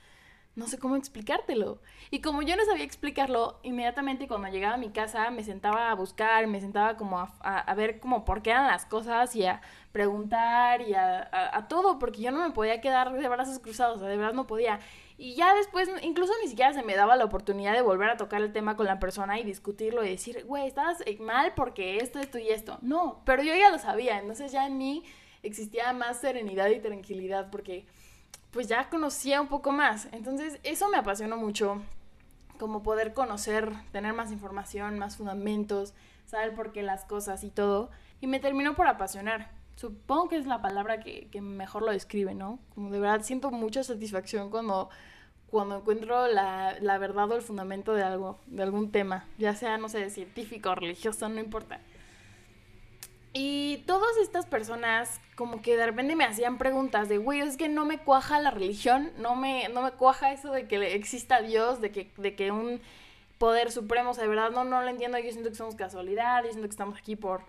no 0.56 0.67
sé 0.67 0.78
cómo 0.78 0.95
explicártelo. 0.95 1.82
Y 2.10 2.19
como 2.21 2.41
yo 2.41 2.56
no 2.56 2.65
sabía 2.65 2.84
explicarlo, 2.84 3.60
inmediatamente 3.63 4.28
cuando 4.28 4.50
llegaba 4.50 4.76
a 4.76 4.78
mi 4.78 4.89
casa 4.89 5.32
me 5.32 5.43
sentaba 5.43 5.91
a 5.91 5.95
buscar, 5.95 6.45
me 6.47 6.60
sentaba 6.60 6.97
como 6.97 7.19
a, 7.19 7.32
a, 7.39 7.74
ver 7.74 8.00
como 8.00 8.26
por 8.26 8.41
qué 8.41 8.52
eran 8.52 8.67
las 8.67 8.86
cosas 8.86 9.36
y 9.36 9.45
a 9.45 9.62
preguntar 9.91 10.82
y 10.82 10.93
a, 10.93 11.30
a, 11.32 11.67
todo, 11.67 12.00
porque 12.00 12.21
yo 12.21 12.32
no 12.32 12.45
me 12.45 12.52
podía 12.52 12.82
quedar 12.82 13.13
de 13.13 13.30
brazos 13.30 13.60
cruzados, 13.60 13.97
o 13.97 14.00
sea, 14.02 14.10
de 14.10 14.17
verdad 14.17 14.34
no 14.34 14.47
podía. 14.47 14.80
Y 15.17 15.36
ya 15.36 15.54
después, 15.54 15.89
incluso 16.02 16.34
ni 16.41 16.50
siquiera 16.50 16.74
se 16.74 16.84
me 16.84 16.95
daba 16.95 17.15
la 17.15 17.26
oportunidad 17.26 17.74
de 17.74 17.82
volver 17.82 18.10
a 18.10 18.17
tocar 18.17 18.41
el 18.41 18.54
tema 18.54 18.76
con 18.76 18.86
la 18.86 19.00
persona 19.00 19.39
y 19.39 19.43
discutirlo 19.43 20.04
y 20.04 20.10
decir, 20.10 20.43
güey, 20.45 20.67
estabas 20.67 21.04
mal 21.19 21.54
porque 21.56 21.97
esto, 21.97 22.19
esto 22.19 22.38
y 22.39 22.50
esto. 22.50 22.78
No, 22.82 23.21
pero 23.26 23.43
yo 23.43 23.54
ya 23.56 23.69
lo 23.69 23.78
sabía, 23.78 24.19
entonces 24.19 24.52
ya 24.52 24.65
en 24.65 24.78
mí 24.78 25.04
existía 25.43 25.93
más 25.93 26.19
serenidad 26.19 26.69
y 26.69 26.80
tranquilidad 26.80 27.50
porque 27.52 27.86
pues 28.52 28.67
ya 28.67 28.89
conocía 28.89 29.41
un 29.41 29.47
poco 29.47 29.71
más. 29.71 30.08
Entonces 30.12 30.60
eso 30.63 30.89
me 30.89 30.97
apasionó 30.97 31.38
mucho, 31.38 31.82
como 32.60 32.84
poder 32.84 33.13
conocer, 33.13 33.74
tener 33.91 34.13
más 34.13 34.32
información, 34.32 35.00
más 35.00 35.17
fundamentos, 35.17 35.93
saber 36.26 36.54
por 36.54 36.71
qué 36.71 36.84
las 36.84 37.06
cosas 37.06 37.43
y 37.43 37.50
todo. 37.50 37.89
Y 38.19 38.28
me 38.28 38.39
terminó 38.39 38.76
por 38.76 38.88
apasionar. 38.88 39.50
Supongo 39.82 40.30
que 40.30 40.36
es 40.36 40.46
la 40.46 40.62
palabra 40.62 41.00
que, 41.00 41.28
que 41.32 41.41
mejor 41.41 41.82
lo 41.82 41.91
describe, 41.91 42.36
¿no? 42.36 42.60
Como 42.76 42.91
de 42.91 43.00
verdad 43.00 43.24
siento 43.24 43.50
mucha 43.50 43.84
satisfacción 43.84 44.52
cuando, 44.52 44.91
cuando 45.50 45.78
encuentro 45.78 46.28
la, 46.28 46.78
la 46.80 47.00
verdad 47.00 47.32
o 47.32 47.36
el 47.36 47.41
fundamento 47.41 47.96
de 47.96 48.04
algo, 48.04 48.39
de 48.46 48.62
algún 48.62 48.91
tema, 48.91 49.26
ya 49.39 49.56
sea, 49.56 49.80
no 49.80 49.89
sé, 49.89 50.08
científico 50.12 50.76
religioso, 50.76 51.28
no 51.30 51.39
importa. 51.39 51.80
Y 53.34 53.78
todas 53.88 54.17
estas 54.22 54.46
personas 54.46 55.20
como 55.36 55.63
que 55.63 55.76
de 55.76 55.88
repente 55.88 56.15
me 56.15 56.26
hacían 56.26 56.60
preguntas 56.60 57.10
de, 57.10 57.17
güey, 57.17 57.39
es 57.39 57.58
que 57.58 57.67
no 57.67 57.84
me 57.84 57.98
cuaja 57.98 58.39
la 58.39 58.52
religión, 58.52 59.12
no 59.17 59.36
me, 59.36 59.67
no 59.70 59.82
me 59.82 59.94
cuaja 59.94 60.32
eso 60.32 60.52
de 60.52 60.67
que 60.67 60.94
exista 60.94 61.41
Dios, 61.41 61.82
de 61.82 61.91
que, 61.91 62.12
de 62.17 62.36
que 62.36 62.52
un 62.52 62.82
poder 63.39 63.72
supremo, 63.72 64.12
o 64.12 64.13
sea, 64.13 64.26
de 64.26 64.30
verdad 64.30 64.52
no, 64.52 64.63
no 64.63 64.84
lo 64.84 64.89
entiendo, 64.89 65.17
yo 65.17 65.32
siento 65.32 65.50
que 65.50 65.56
somos 65.56 65.74
casualidad, 65.74 66.44
yo 66.44 66.52
siento 66.52 66.67
que 66.67 66.74
estamos 66.74 67.00
aquí 67.00 67.15
por, 67.15 67.41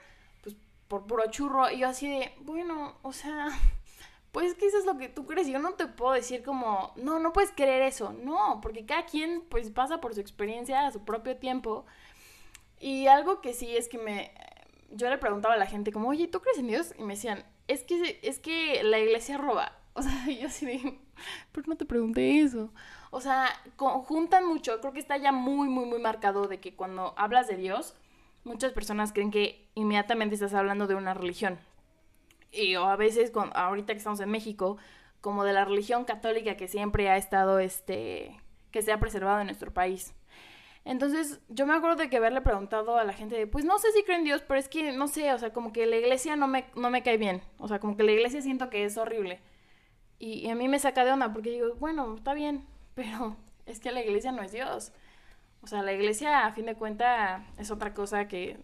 por 0.93 1.07
puro 1.07 1.25
churro, 1.31 1.71
y 1.71 1.79
yo 1.79 1.89
así 1.89 2.07
de, 2.07 2.35
bueno, 2.41 2.99
o 3.01 3.15
sea, 3.15 3.49
pues 4.31 4.53
que 4.55 4.67
eso 4.67 4.77
es 4.77 4.85
lo 4.85 4.99
que 4.99 5.09
tú 5.09 5.25
crees, 5.25 5.49
yo 5.49 5.59
no 5.59 5.73
te 5.73 5.87
puedo 5.87 6.13
decir 6.13 6.43
como, 6.43 6.93
no, 6.97 7.19
no 7.19 7.33
puedes 7.33 7.51
creer 7.51 7.81
eso, 7.81 8.13
no, 8.13 8.61
porque 8.61 8.85
cada 8.85 9.07
quien 9.07 9.43
pues 9.49 9.71
pasa 9.71 10.03
por 10.03 10.13
su 10.15 10.21
experiencia 10.21 10.87
a 10.87 10.91
su 10.91 11.03
propio 11.03 11.39
tiempo, 11.39 11.87
y 12.79 13.07
algo 13.07 13.41
que 13.41 13.55
sí 13.55 13.75
es 13.75 13.89
que 13.89 13.97
me 13.97 14.33
yo 14.91 15.09
le 15.09 15.17
preguntaba 15.17 15.55
a 15.55 15.57
la 15.57 15.65
gente 15.65 15.93
como, 15.93 16.11
oye, 16.11 16.29
¿tú 16.29 16.43
crees 16.43 16.59
en 16.59 16.67
Dios? 16.67 16.95
Y 16.99 17.05
me 17.05 17.15
decían, 17.15 17.43
es 17.69 17.85
que, 17.85 18.21
es 18.23 18.39
que 18.39 18.83
la 18.83 18.99
iglesia 18.99 19.39
roba. 19.39 19.73
O 19.95 20.01
sea, 20.03 20.27
yo 20.27 20.47
así 20.47 20.65
de, 20.65 20.99
¿por 21.53 21.63
qué 21.63 21.69
no 21.71 21.77
te 21.77 21.87
pregunté 21.87 22.41
eso? 22.41 22.73
O 23.11 23.21
sea, 23.21 23.49
juntan 23.77 24.47
mucho, 24.47 24.81
creo 24.81 24.93
que 24.93 25.01
está 25.01 25.19
ya 25.19 25.33
muy, 25.33 25.69
muy, 25.69 25.85
muy 25.85 26.01
marcado 26.01 26.49
de 26.49 26.61
que 26.61 26.75
cuando 26.75 27.15
hablas 27.19 27.47
de 27.47 27.57
Dios, 27.57 27.95
muchas 28.45 28.73
personas 28.73 29.13
creen 29.13 29.31
que 29.31 29.62
inmediatamente 29.75 30.35
estás 30.35 30.55
hablando 30.55 30.87
de 30.87 30.95
una 30.95 31.15
religión. 31.15 31.59
Y 32.51 32.77
o 32.77 32.85
a 32.85 32.97
veces, 32.97 33.31
con, 33.31 33.51
ahorita 33.55 33.93
que 33.93 33.99
estamos 33.99 34.21
en 34.21 34.31
México, 34.31 34.77
como 35.21 35.45
de 35.45 35.53
la 35.53 35.65
religión 35.65 36.05
católica 36.05 36.57
que 36.57 36.69
siempre 36.69 37.09
ha 37.09 37.17
estado, 37.17 37.59
este, 37.59 38.41
que 38.71 38.83
se 38.83 38.93
ha 38.93 39.01
preservado 39.01 39.41
en 39.41 39.47
nuestro 39.47 39.73
país. 39.73 40.15
Entonces, 40.85 41.41
yo 41.49 41.65
me 41.65 41.75
acuerdo 41.75 41.97
de 41.97 42.11
que 42.11 42.17
haberle 42.17 42.41
preguntado 42.41 42.99
a 42.99 43.05
la 43.05 43.13
gente, 43.13 43.47
pues 43.47 43.65
no 43.65 43.79
sé 43.79 43.93
si 43.93 44.03
creo 44.03 44.19
en 44.19 44.25
Dios, 44.25 44.43
pero 44.47 44.59
es 44.59 44.69
que, 44.69 44.93
no 44.93 45.07
sé, 45.07 45.33
o 45.33 45.39
sea, 45.39 45.53
como 45.53 45.73
que 45.73 45.87
la 45.87 45.97
iglesia 45.97 46.35
no 46.35 46.49
me, 46.49 46.67
no 46.75 46.91
me 46.91 47.03
cae 47.03 47.19
bien. 47.19 47.41
O 47.59 47.69
sea, 47.69 47.79
como 47.79 47.97
que 47.97 48.03
la 48.03 48.13
iglesia 48.13 48.43
siento 48.43 48.69
que 48.69 48.85
es 48.85 48.97
horrible. 48.97 49.41
Y, 50.19 50.49
a 50.51 50.55
mí 50.55 50.69
me 50.69 50.79
saca 50.79 51.05
de 51.05 51.13
onda 51.13 51.33
porque 51.33 51.51
digo, 51.51 51.75
bueno, 51.77 52.15
está 52.17 52.35
bien, 52.35 52.67
pero 52.95 53.37
es 53.67 53.81
que 53.81 53.93
la 53.93 54.03
iglesia 54.03 54.33
no 54.33 54.43
es 54.43 54.53
Dios. 54.53 54.93
O 55.63 55.67
sea, 55.69 55.83
la 55.83 55.93
iglesia, 55.93 56.47
a 56.47 56.53
fin 56.53 56.67
de 56.67 56.75
cuentas, 56.75 57.43
es 57.59 57.71
otra 57.71 57.95
cosa 57.95 58.27
que 58.27 58.59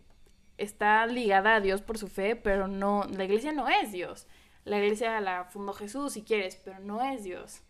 está 0.58 1.06
ligada 1.06 1.54
a 1.54 1.60
Dios 1.60 1.82
por 1.82 1.96
su 1.96 2.08
fe, 2.08 2.36
pero 2.36 2.68
no, 2.68 3.04
la 3.04 3.24
iglesia 3.24 3.52
no 3.52 3.68
es 3.68 3.92
Dios. 3.92 4.26
La 4.64 4.78
iglesia 4.78 5.20
la 5.20 5.44
fundó 5.44 5.72
Jesús, 5.72 6.12
si 6.12 6.22
quieres, 6.22 6.60
pero 6.62 6.78
no 6.80 7.02
es 7.02 7.24
Dios. 7.24 7.62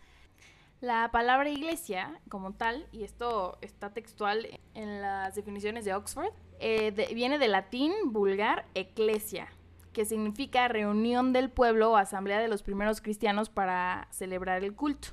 La 0.81 1.11
palabra 1.11 1.48
iglesia, 1.48 2.20
como 2.29 2.55
tal, 2.55 2.87
y 2.92 3.05
esto 3.05 3.59
está 3.61 3.92
textual 3.92 4.46
en 4.74 5.01
las 5.01 5.35
definiciones 5.35 5.85
de 5.85 5.94
Oxford, 5.94 6.33
eh, 6.61 6.92
viene 7.14 7.38
del 7.38 7.53
latín 7.53 7.92
vulgar 8.07 8.64
ecclesia, 8.74 9.48
que 9.92 10.05
significa 10.05 10.68
reunión 10.68 11.33
del 11.33 11.51
pueblo 11.51 11.90
o 11.90 11.96
asamblea 11.96 12.38
de 12.38 12.48
los 12.48 12.62
primeros 12.62 13.01
cristianos 13.01 13.51
para 13.51 14.09
celebrar 14.11 14.62
el 14.62 14.74
culto. 14.74 15.09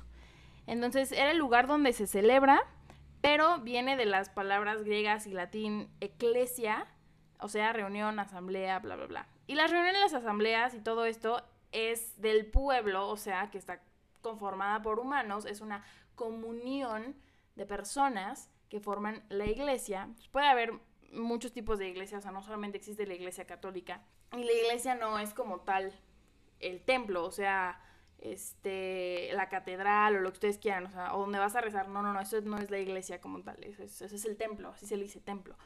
Entonces 0.66 1.12
era 1.12 1.32
el 1.32 1.38
lugar 1.38 1.66
donde 1.66 1.92
se 1.92 2.06
celebra, 2.06 2.62
pero 3.20 3.58
viene 3.58 3.96
de 3.96 4.06
las 4.06 4.28
palabras 4.28 4.84
griegas 4.84 5.26
y 5.26 5.32
latín 5.32 5.88
ecclesia, 6.00 6.86
o 7.40 7.48
sea, 7.48 7.72
reunión, 7.72 8.18
asamblea, 8.18 8.78
bla, 8.78 8.96
bla, 8.96 9.06
bla. 9.06 9.28
Y 9.46 9.54
las 9.54 9.70
reuniones, 9.70 10.00
las 10.00 10.14
asambleas 10.14 10.74
y 10.74 10.80
todo 10.80 11.06
esto 11.06 11.42
es 11.72 12.20
del 12.20 12.46
pueblo, 12.46 13.08
o 13.08 13.16
sea, 13.16 13.50
que 13.50 13.58
está 13.58 13.82
conformada 14.22 14.82
por 14.82 14.98
humanos, 14.98 15.44
es 15.44 15.60
una 15.60 15.84
comunión 16.14 17.16
de 17.54 17.66
personas 17.66 18.50
que 18.68 18.80
forman 18.80 19.22
la 19.28 19.46
iglesia. 19.46 20.08
Puede 20.32 20.46
haber 20.46 20.72
muchos 21.12 21.52
tipos 21.52 21.78
de 21.78 21.88
iglesias, 21.88 22.20
o 22.20 22.22
sea, 22.22 22.32
no 22.32 22.42
solamente 22.42 22.78
existe 22.78 23.06
la 23.06 23.14
iglesia 23.14 23.46
católica. 23.46 24.02
Y 24.32 24.42
la 24.42 24.52
iglesia 24.52 24.94
no 24.94 25.18
es 25.18 25.32
como 25.34 25.60
tal 25.60 25.92
el 26.60 26.80
templo, 26.82 27.24
o 27.24 27.30
sea, 27.30 27.80
este, 28.18 29.30
la 29.34 29.48
catedral 29.48 30.16
o 30.16 30.20
lo 30.20 30.30
que 30.30 30.36
ustedes 30.36 30.58
quieran, 30.58 30.92
o 31.12 31.20
donde 31.20 31.38
vas 31.38 31.54
a 31.54 31.60
rezar. 31.60 31.88
No, 31.88 32.02
no, 32.02 32.12
no, 32.12 32.20
eso 32.20 32.40
no 32.40 32.58
es 32.58 32.70
la 32.70 32.78
iglesia 32.78 33.20
como 33.20 33.42
tal, 33.42 33.62
eso 33.62 33.82
es, 33.82 34.02
es 34.02 34.24
el 34.24 34.36
templo, 34.36 34.70
así 34.70 34.86
se 34.86 34.96
le 34.96 35.04
dice 35.04 35.20
templo. 35.20 35.56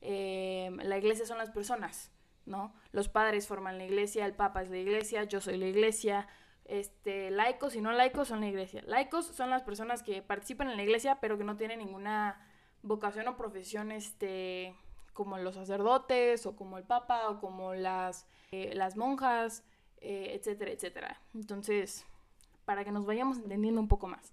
Eh, 0.00 0.70
la 0.82 0.98
iglesia 0.98 1.26
son 1.26 1.38
las 1.38 1.50
personas, 1.50 2.10
¿no? 2.44 2.74
Los 2.92 3.08
padres 3.08 3.46
forman 3.46 3.78
la 3.78 3.84
iglesia, 3.84 4.26
el 4.26 4.34
papa 4.34 4.62
es 4.62 4.70
la 4.70 4.78
iglesia, 4.78 5.24
yo 5.24 5.40
soy 5.40 5.56
la 5.56 5.66
iglesia, 5.66 6.28
este, 6.64 7.30
laicos 7.30 7.76
y 7.76 7.80
no 7.80 7.92
laicos 7.92 8.28
son 8.28 8.40
la 8.40 8.48
iglesia. 8.48 8.82
Laicos 8.86 9.26
son 9.26 9.50
las 9.50 9.62
personas 9.62 10.02
que 10.02 10.22
participan 10.22 10.70
en 10.70 10.76
la 10.76 10.82
iglesia 10.82 11.18
pero 11.20 11.38
que 11.38 11.44
no 11.44 11.56
tienen 11.56 11.78
ninguna 11.78 12.40
vocación 12.82 13.28
o 13.28 13.36
profesión 13.36 13.92
este, 13.92 14.74
como 15.12 15.38
los 15.38 15.54
sacerdotes 15.54 16.46
o 16.46 16.56
como 16.56 16.78
el 16.78 16.84
papa 16.84 17.28
o 17.28 17.40
como 17.40 17.74
las, 17.74 18.26
eh, 18.52 18.72
las 18.74 18.96
monjas, 18.96 19.64
eh, 19.98 20.32
etcétera, 20.34 20.72
etcétera. 20.72 21.20
Entonces, 21.34 22.04
para 22.64 22.84
que 22.84 22.92
nos 22.92 23.06
vayamos 23.06 23.38
entendiendo 23.38 23.80
un 23.80 23.88
poco 23.88 24.08
más. 24.08 24.32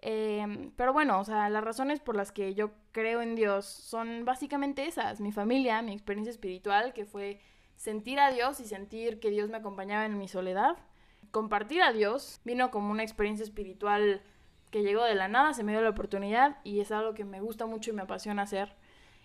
Em, 0.00 0.70
pero 0.76 0.92
bueno, 0.92 1.20
o 1.20 1.24
sea, 1.24 1.50
las 1.50 1.64
razones 1.64 2.00
por 2.00 2.16
las 2.16 2.32
que 2.32 2.54
yo 2.54 2.70
creo 2.92 3.20
en 3.20 3.34
Dios 3.34 3.66
son 3.66 4.24
básicamente 4.24 4.86
esas. 4.86 5.20
Mi 5.20 5.32
familia, 5.32 5.82
mi 5.82 5.92
experiencia 5.92 6.30
espiritual, 6.30 6.92
que 6.92 7.04
fue 7.04 7.40
sentir 7.76 8.20
a 8.20 8.30
Dios 8.30 8.60
y 8.60 8.66
sentir 8.66 9.20
que 9.20 9.30
Dios 9.30 9.50
me 9.50 9.56
acompañaba 9.56 10.04
en 10.06 10.18
mi 10.18 10.28
soledad 10.28 10.76
compartir 11.30 11.82
a 11.82 11.92
Dios 11.92 12.40
vino 12.44 12.70
como 12.70 12.90
una 12.90 13.02
experiencia 13.02 13.44
espiritual 13.44 14.22
que 14.70 14.82
llegó 14.82 15.04
de 15.04 15.14
la 15.14 15.28
nada, 15.28 15.54
se 15.54 15.62
me 15.62 15.72
dio 15.72 15.80
la 15.80 15.90
oportunidad 15.90 16.58
y 16.64 16.80
es 16.80 16.92
algo 16.92 17.14
que 17.14 17.24
me 17.24 17.40
gusta 17.40 17.66
mucho 17.66 17.90
y 17.90 17.94
me 17.94 18.02
apasiona 18.02 18.42
hacer. 18.42 18.74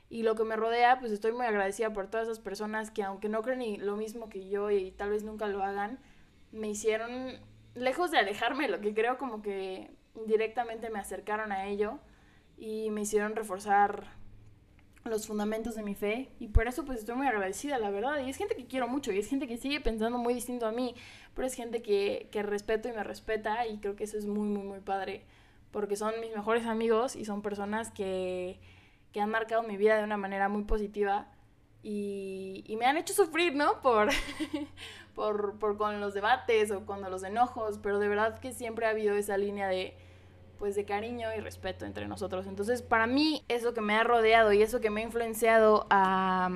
Y 0.10 0.24
lo 0.24 0.36
que 0.36 0.44
me 0.44 0.56
rodea, 0.56 1.00
pues 1.00 1.12
estoy 1.12 1.32
muy 1.32 1.46
agradecida 1.46 1.92
por 1.92 2.08
todas 2.08 2.28
esas 2.28 2.40
personas 2.40 2.92
que 2.92 3.04
aunque 3.04 3.30
no 3.30 3.42
creen 3.42 3.86
lo 3.86 3.98
mismo 3.98 4.30
que 4.30 4.48
yo 4.48 4.70
y 4.72 4.92
tal 4.92 5.10
vez 5.10 5.24
nunca 5.24 5.48
lo 5.48 5.64
hagan, 5.64 6.00
me 6.52 6.70
hicieron, 6.70 7.40
lejos 7.74 8.12
de 8.12 8.20
alejarme, 8.20 8.70
lo 8.70 8.80
que 8.80 8.94
creo 8.94 9.18
como 9.18 9.42
que 9.42 9.92
directamente 10.26 10.90
me 10.90 11.00
acercaron 11.00 11.52
a 11.52 11.68
ello 11.68 12.00
y 12.58 12.90
me 12.92 13.02
hicieron 13.02 13.36
reforzar 13.36 14.08
los 15.06 15.28
fundamentos 15.28 15.76
de 15.76 15.84
mi 15.84 15.96
fe 15.96 16.30
y 16.40 16.48
por 16.48 16.68
eso 16.68 16.86
pues 16.86 17.00
estoy 17.00 17.16
muy 17.16 17.28
agradecida, 17.28 17.78
la 17.78 17.90
verdad. 17.90 18.20
Y 18.26 18.30
es 18.30 18.38
gente 18.38 18.56
que 18.56 18.68
quiero 18.68 18.88
mucho 18.88 19.12
y 19.12 19.20
es 19.20 19.28
gente 19.28 19.48
que 19.48 19.58
sigue 19.58 19.82
pensando 19.82 20.18
muy 20.18 20.34
distinto 20.34 20.66
a 20.66 20.72
mí, 20.72 20.96
pero 21.34 21.48
es 21.48 21.54
gente 21.54 21.82
que, 21.82 22.30
que 22.32 22.44
respeto 22.44 22.88
y 22.88 22.94
me 22.94 23.04
respeta 23.04 23.68
y 23.68 23.80
creo 23.80 23.96
que 23.96 24.06
eso 24.06 24.18
es 24.18 24.26
muy, 24.26 24.48
muy, 24.48 24.64
muy 24.64 24.80
padre, 24.80 25.24
porque 25.72 25.96
son 25.96 26.14
mis 26.22 26.34
mejores 26.34 26.66
amigos 26.66 27.16
y 27.16 27.26
son 27.26 27.42
personas 27.42 27.92
que, 27.92 28.60
que 29.12 29.20
han 29.20 29.30
marcado 29.30 29.64
mi 29.64 29.78
vida 29.78 29.98
de 29.98 30.04
una 30.04 30.18
manera 30.18 30.48
muy 30.48 30.64
positiva 30.64 31.28
y, 31.84 32.76
me 32.80 32.86
han 32.86 32.98
hecho 32.98 33.14
sufrir, 33.14 33.56
¿no? 33.56 33.82
Por, 33.82 34.10
por, 35.16 35.60
por 35.60 35.78
con 35.78 36.00
los 36.00 36.14
debates 36.14 36.72
o 36.72 36.86
con 36.86 37.02
los 37.02 37.24
enojos, 37.24 37.80
pero 37.84 38.00
de 38.00 38.08
verdad 38.08 38.40
que 38.40 38.54
siempre 38.54 38.86
ha 38.86 38.90
habido 38.90 39.16
esa 39.16 39.38
línea 39.38 39.68
de 39.68 39.96
pues 40.58 40.76
de 40.76 40.86
cariño 40.86 41.28
y 41.36 41.42
respeto 41.42 41.86
entre 41.86 42.08
nosotros. 42.08 42.48
Entonces, 42.48 42.82
para 42.82 43.06
mí, 43.06 43.44
eso 43.50 43.74
que 43.74 43.82
me 43.82 43.96
ha 43.96 44.04
rodeado 44.06 44.54
y 44.54 44.62
eso 44.62 44.80
que 44.80 44.90
me 44.90 45.02
ha 45.02 45.04
influenciado 45.04 45.86
a, 45.90 46.50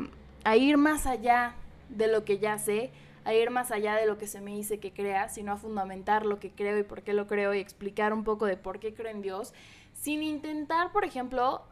a 0.45 0.55
ir 0.55 0.77
más 0.77 1.05
allá 1.05 1.55
de 1.89 2.07
lo 2.07 2.23
que 2.23 2.37
ya 2.37 2.57
sé, 2.57 2.91
a 3.25 3.33
ir 3.33 3.49
más 3.49 3.71
allá 3.71 3.95
de 3.95 4.05
lo 4.05 4.17
que 4.17 4.25
se 4.25 4.39
me 4.39 4.55
dice 4.55 4.79
que 4.79 4.93
crea, 4.93 5.27
sino 5.27 5.51
a 5.51 5.57
fundamentar 5.57 6.25
lo 6.25 6.39
que 6.39 6.51
creo 6.51 6.79
y 6.79 6.83
por 6.83 7.01
qué 7.01 7.11
lo 7.11 7.27
creo 7.27 7.53
y 7.53 7.59
explicar 7.59 8.13
un 8.13 8.23
poco 8.23 8.45
de 8.45 8.55
por 8.55 8.79
qué 8.79 8.93
creo 8.93 9.11
en 9.11 9.21
Dios, 9.21 9.53
sin 9.93 10.23
intentar, 10.23 10.93
por 10.93 11.03
ejemplo, 11.03 11.65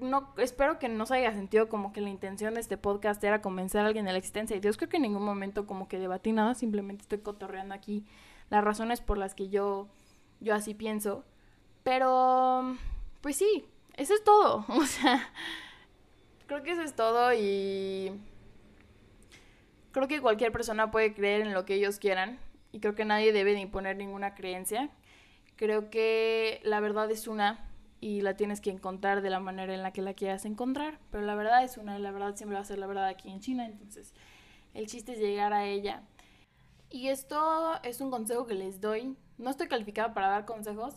no 0.00 0.32
espero 0.38 0.78
que 0.78 0.88
no 0.88 1.06
se 1.06 1.16
haya 1.16 1.32
sentido 1.32 1.68
como 1.68 1.92
que 1.92 2.00
la 2.00 2.08
intención 2.08 2.54
de 2.54 2.60
este 2.60 2.76
podcast 2.76 3.22
era 3.24 3.42
convencer 3.42 3.80
a 3.80 3.86
alguien 3.86 4.04
de 4.04 4.12
la 4.12 4.18
existencia 4.18 4.54
de 4.54 4.60
Dios. 4.60 4.76
Creo 4.76 4.88
que 4.88 4.96
en 4.96 5.02
ningún 5.02 5.24
momento 5.24 5.66
como 5.66 5.88
que 5.88 5.98
debatí 5.98 6.32
nada, 6.32 6.54
simplemente 6.54 7.02
estoy 7.02 7.18
cotorreando 7.18 7.74
aquí 7.74 8.04
las 8.50 8.64
razones 8.64 9.00
por 9.00 9.18
las 9.18 9.34
que 9.34 9.48
yo 9.48 9.88
yo 10.40 10.54
así 10.54 10.74
pienso. 10.74 11.24
Pero 11.82 12.76
pues 13.20 13.36
sí, 13.36 13.66
eso 13.96 14.14
es 14.14 14.24
todo. 14.24 14.64
O 14.68 14.84
sea, 14.84 15.32
creo 16.46 16.62
que 16.62 16.72
eso 16.72 16.82
es 16.82 16.94
todo 16.94 17.32
y 17.34 18.12
creo 19.92 20.08
que 20.08 20.20
cualquier 20.20 20.52
persona 20.52 20.90
puede 20.90 21.14
creer 21.14 21.42
en 21.42 21.52
lo 21.52 21.64
que 21.64 21.74
ellos 21.74 21.98
quieran 21.98 22.38
y 22.72 22.80
creo 22.80 22.94
que 22.94 23.04
nadie 23.04 23.32
debe 23.32 23.52
de 23.52 23.60
imponer 23.60 23.96
ninguna 23.96 24.34
creencia. 24.34 24.90
Creo 25.56 25.90
que 25.90 26.60
la 26.62 26.80
verdad 26.80 27.10
es 27.10 27.26
una 27.26 27.67
y 28.00 28.20
la 28.20 28.36
tienes 28.36 28.60
que 28.60 28.70
encontrar 28.70 29.22
de 29.22 29.30
la 29.30 29.40
manera 29.40 29.74
en 29.74 29.82
la 29.82 29.92
que 29.92 30.02
la 30.02 30.14
quieras 30.14 30.44
encontrar, 30.44 30.98
pero 31.10 31.24
la 31.24 31.34
verdad 31.34 31.64
es 31.64 31.76
una 31.76 31.98
la 31.98 32.10
verdad 32.10 32.36
siempre 32.36 32.54
va 32.54 32.62
a 32.62 32.64
ser 32.64 32.78
la 32.78 32.86
verdad 32.86 33.06
aquí 33.06 33.30
en 33.30 33.40
China, 33.40 33.66
entonces 33.66 34.14
el 34.74 34.86
chiste 34.86 35.12
es 35.12 35.18
llegar 35.18 35.52
a 35.52 35.64
ella. 35.64 36.02
Y 36.90 37.08
esto 37.08 37.82
es 37.82 38.00
un 38.00 38.10
consejo 38.10 38.46
que 38.46 38.54
les 38.54 38.80
doy. 38.80 39.16
No 39.36 39.50
estoy 39.50 39.68
calificada 39.68 40.14
para 40.14 40.28
dar 40.28 40.44
consejos, 40.44 40.94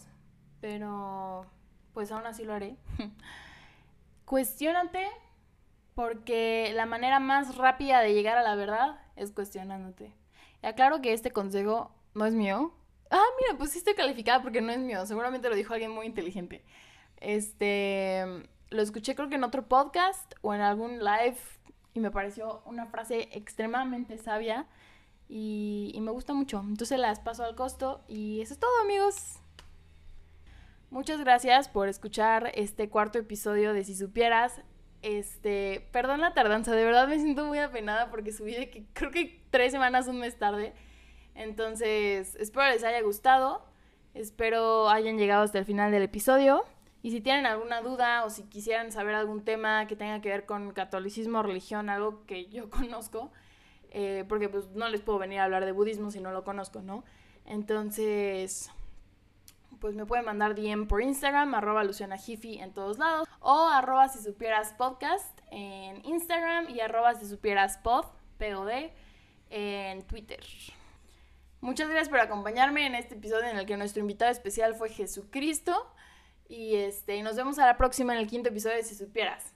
pero 0.62 1.46
pues 1.94 2.12
aún 2.12 2.26
así 2.26 2.46
lo 2.46 2.54
haré. 2.54 2.78
Cuestiónate 4.26 5.08
porque 5.96 6.72
la 6.74 6.86
manera 6.86 7.20
más 7.20 7.58
rápida 7.58 8.00
de 8.00 8.14
llegar 8.14 8.38
a 8.38 8.44
la 8.44 8.56
verdad 8.56 9.00
es 9.16 9.32
cuestionándote. 9.32 10.14
Y 10.64 10.66
aclaro 10.66 11.02
que 11.02 11.14
este 11.14 11.32
consejo 11.32 11.92
no 12.14 12.26
es 12.26 12.34
mío. 12.34 12.74
Ah, 13.10 13.26
mira, 13.42 13.58
pues 13.58 13.72
sí 13.72 13.80
estoy 13.80 13.94
calificada 13.94 14.42
porque 14.42 14.62
no 14.62 14.72
es 14.72 14.80
mío. 14.80 15.06
Seguramente 15.06 15.50
lo 15.50 15.56
dijo 15.56 15.74
alguien 15.74 15.92
muy 15.92 16.06
inteligente. 16.06 16.64
Este, 17.22 18.26
lo 18.70 18.82
escuché 18.82 19.16
creo 19.16 19.30
que 19.30 19.36
en 19.36 19.44
otro 19.44 19.68
podcast 19.68 20.34
o 20.42 20.54
en 20.54 20.62
algún 20.62 21.00
live 21.00 21.38
y 21.94 22.00
me 22.00 22.12
pareció 22.12 22.62
una 22.66 22.88
frase 22.88 23.30
extremadamente 23.32 24.18
sabia 24.18 24.68
y, 25.30 25.92
y 25.94 26.02
me 26.02 26.12
gusta 26.12 26.34
mucho. 26.34 26.60
Entonces 26.60 27.00
las 27.00 27.20
paso 27.20 27.44
al 27.44 27.56
costo 27.56 28.04
y 28.08 28.42
eso 28.42 28.54
es 28.54 28.60
todo 28.60 28.72
amigos. 28.82 29.40
Muchas 30.90 31.22
gracias 31.22 31.70
por 31.70 31.88
escuchar 31.88 32.52
este 32.54 32.90
cuarto 32.90 33.18
episodio 33.18 33.74
de 33.74 33.86
Si 33.86 33.96
Supieras. 33.96 34.62
Este, 35.02 35.88
perdón 35.94 36.20
la 36.20 36.34
tardanza, 36.34 36.76
de 36.76 36.84
verdad 36.84 37.08
me 37.08 37.18
siento 37.18 37.46
muy 37.46 37.60
apenada 37.60 38.12
porque 38.12 38.34
subí 38.34 38.54
de 38.54 38.70
que 38.70 38.86
creo 38.94 39.10
que 39.10 39.42
tres 39.52 39.72
semanas, 39.72 40.08
un 40.08 40.20
mes 40.20 40.38
tarde. 40.38 40.74
Entonces, 41.34 42.36
espero 42.36 42.68
les 42.68 42.84
haya 42.84 43.02
gustado. 43.02 43.66
Espero 44.14 44.90
hayan 44.90 45.18
llegado 45.18 45.44
hasta 45.44 45.60
el 45.60 45.66
final 45.66 45.92
del 45.92 46.04
episodio. 46.04 46.66
Y 47.04 47.12
si 47.12 47.22
tienen 47.22 47.46
alguna 47.46 47.82
duda 47.82 48.26
o 48.26 48.30
si 48.30 48.44
quisieran 48.44 48.92
saber 48.92 49.16
algún 49.16 49.44
tema 49.44 49.88
que 49.88 49.96
tenga 49.96 50.22
que 50.22 50.30
ver 50.30 50.46
con 50.46 50.72
catolicismo 50.72 51.40
o 51.40 51.44
religión, 51.44 51.90
algo 51.90 52.26
que 52.26 52.48
yo 52.48 52.70
conozco, 52.70 53.32
eh, 53.90 54.26
porque 54.30 54.50
pues 54.50 54.68
no 54.70 54.88
les 54.90 55.02
puedo 55.02 55.20
venir 55.20 55.40
a 55.40 55.46
hablar 55.46 55.66
de 55.66 55.72
budismo 55.72 56.12
si 56.12 56.20
no 56.20 56.32
lo 56.32 56.44
conozco, 56.44 56.82
¿no? 56.82 57.04
Entonces, 57.46 58.72
pues 59.80 59.96
me 59.96 60.06
pueden 60.06 60.26
mandar 60.26 60.54
DM 60.54 60.88
por 60.88 61.02
Instagram, 61.02 61.56
arroba 61.56 61.84
Luciana 61.84 62.18
en 62.28 62.72
todos 62.72 63.00
lados, 63.00 63.28
o 63.40 63.68
arroba 63.68 64.08
si 64.10 64.20
supieras 64.24 64.74
podcast 64.74 65.40
en 65.50 66.06
Instagram 66.06 66.70
y 66.70 66.80
arroba 66.82 67.16
si 67.16 67.28
supieras 67.28 67.80
pod, 67.80 68.06
POD, 68.38 68.92
en 69.50 70.04
Twitter. 70.04 70.44
Muchas 71.62 71.90
gracias 71.90 72.10
por 72.10 72.20
acompañarme 72.20 72.86
en 72.86 72.96
este 72.96 73.16
episodio 73.16 73.50
en 73.50 73.58
el 73.58 73.66
que 73.66 73.76
nuestro 73.76 74.02
invitado 74.02 74.32
especial 74.32 74.76
fue 74.76 74.90
Jesucristo. 74.90 75.92
Y 76.52 76.76
este, 76.76 77.24
nos 77.24 77.38
vemos 77.38 77.58
a 77.60 77.66
la 77.66 77.78
próxima 77.78 78.14
en 78.14 78.20
el 78.20 78.28
quinto 78.28 78.50
episodio 78.50 78.76
de 78.76 78.84
Si 78.84 78.94
Supieras. 78.94 79.54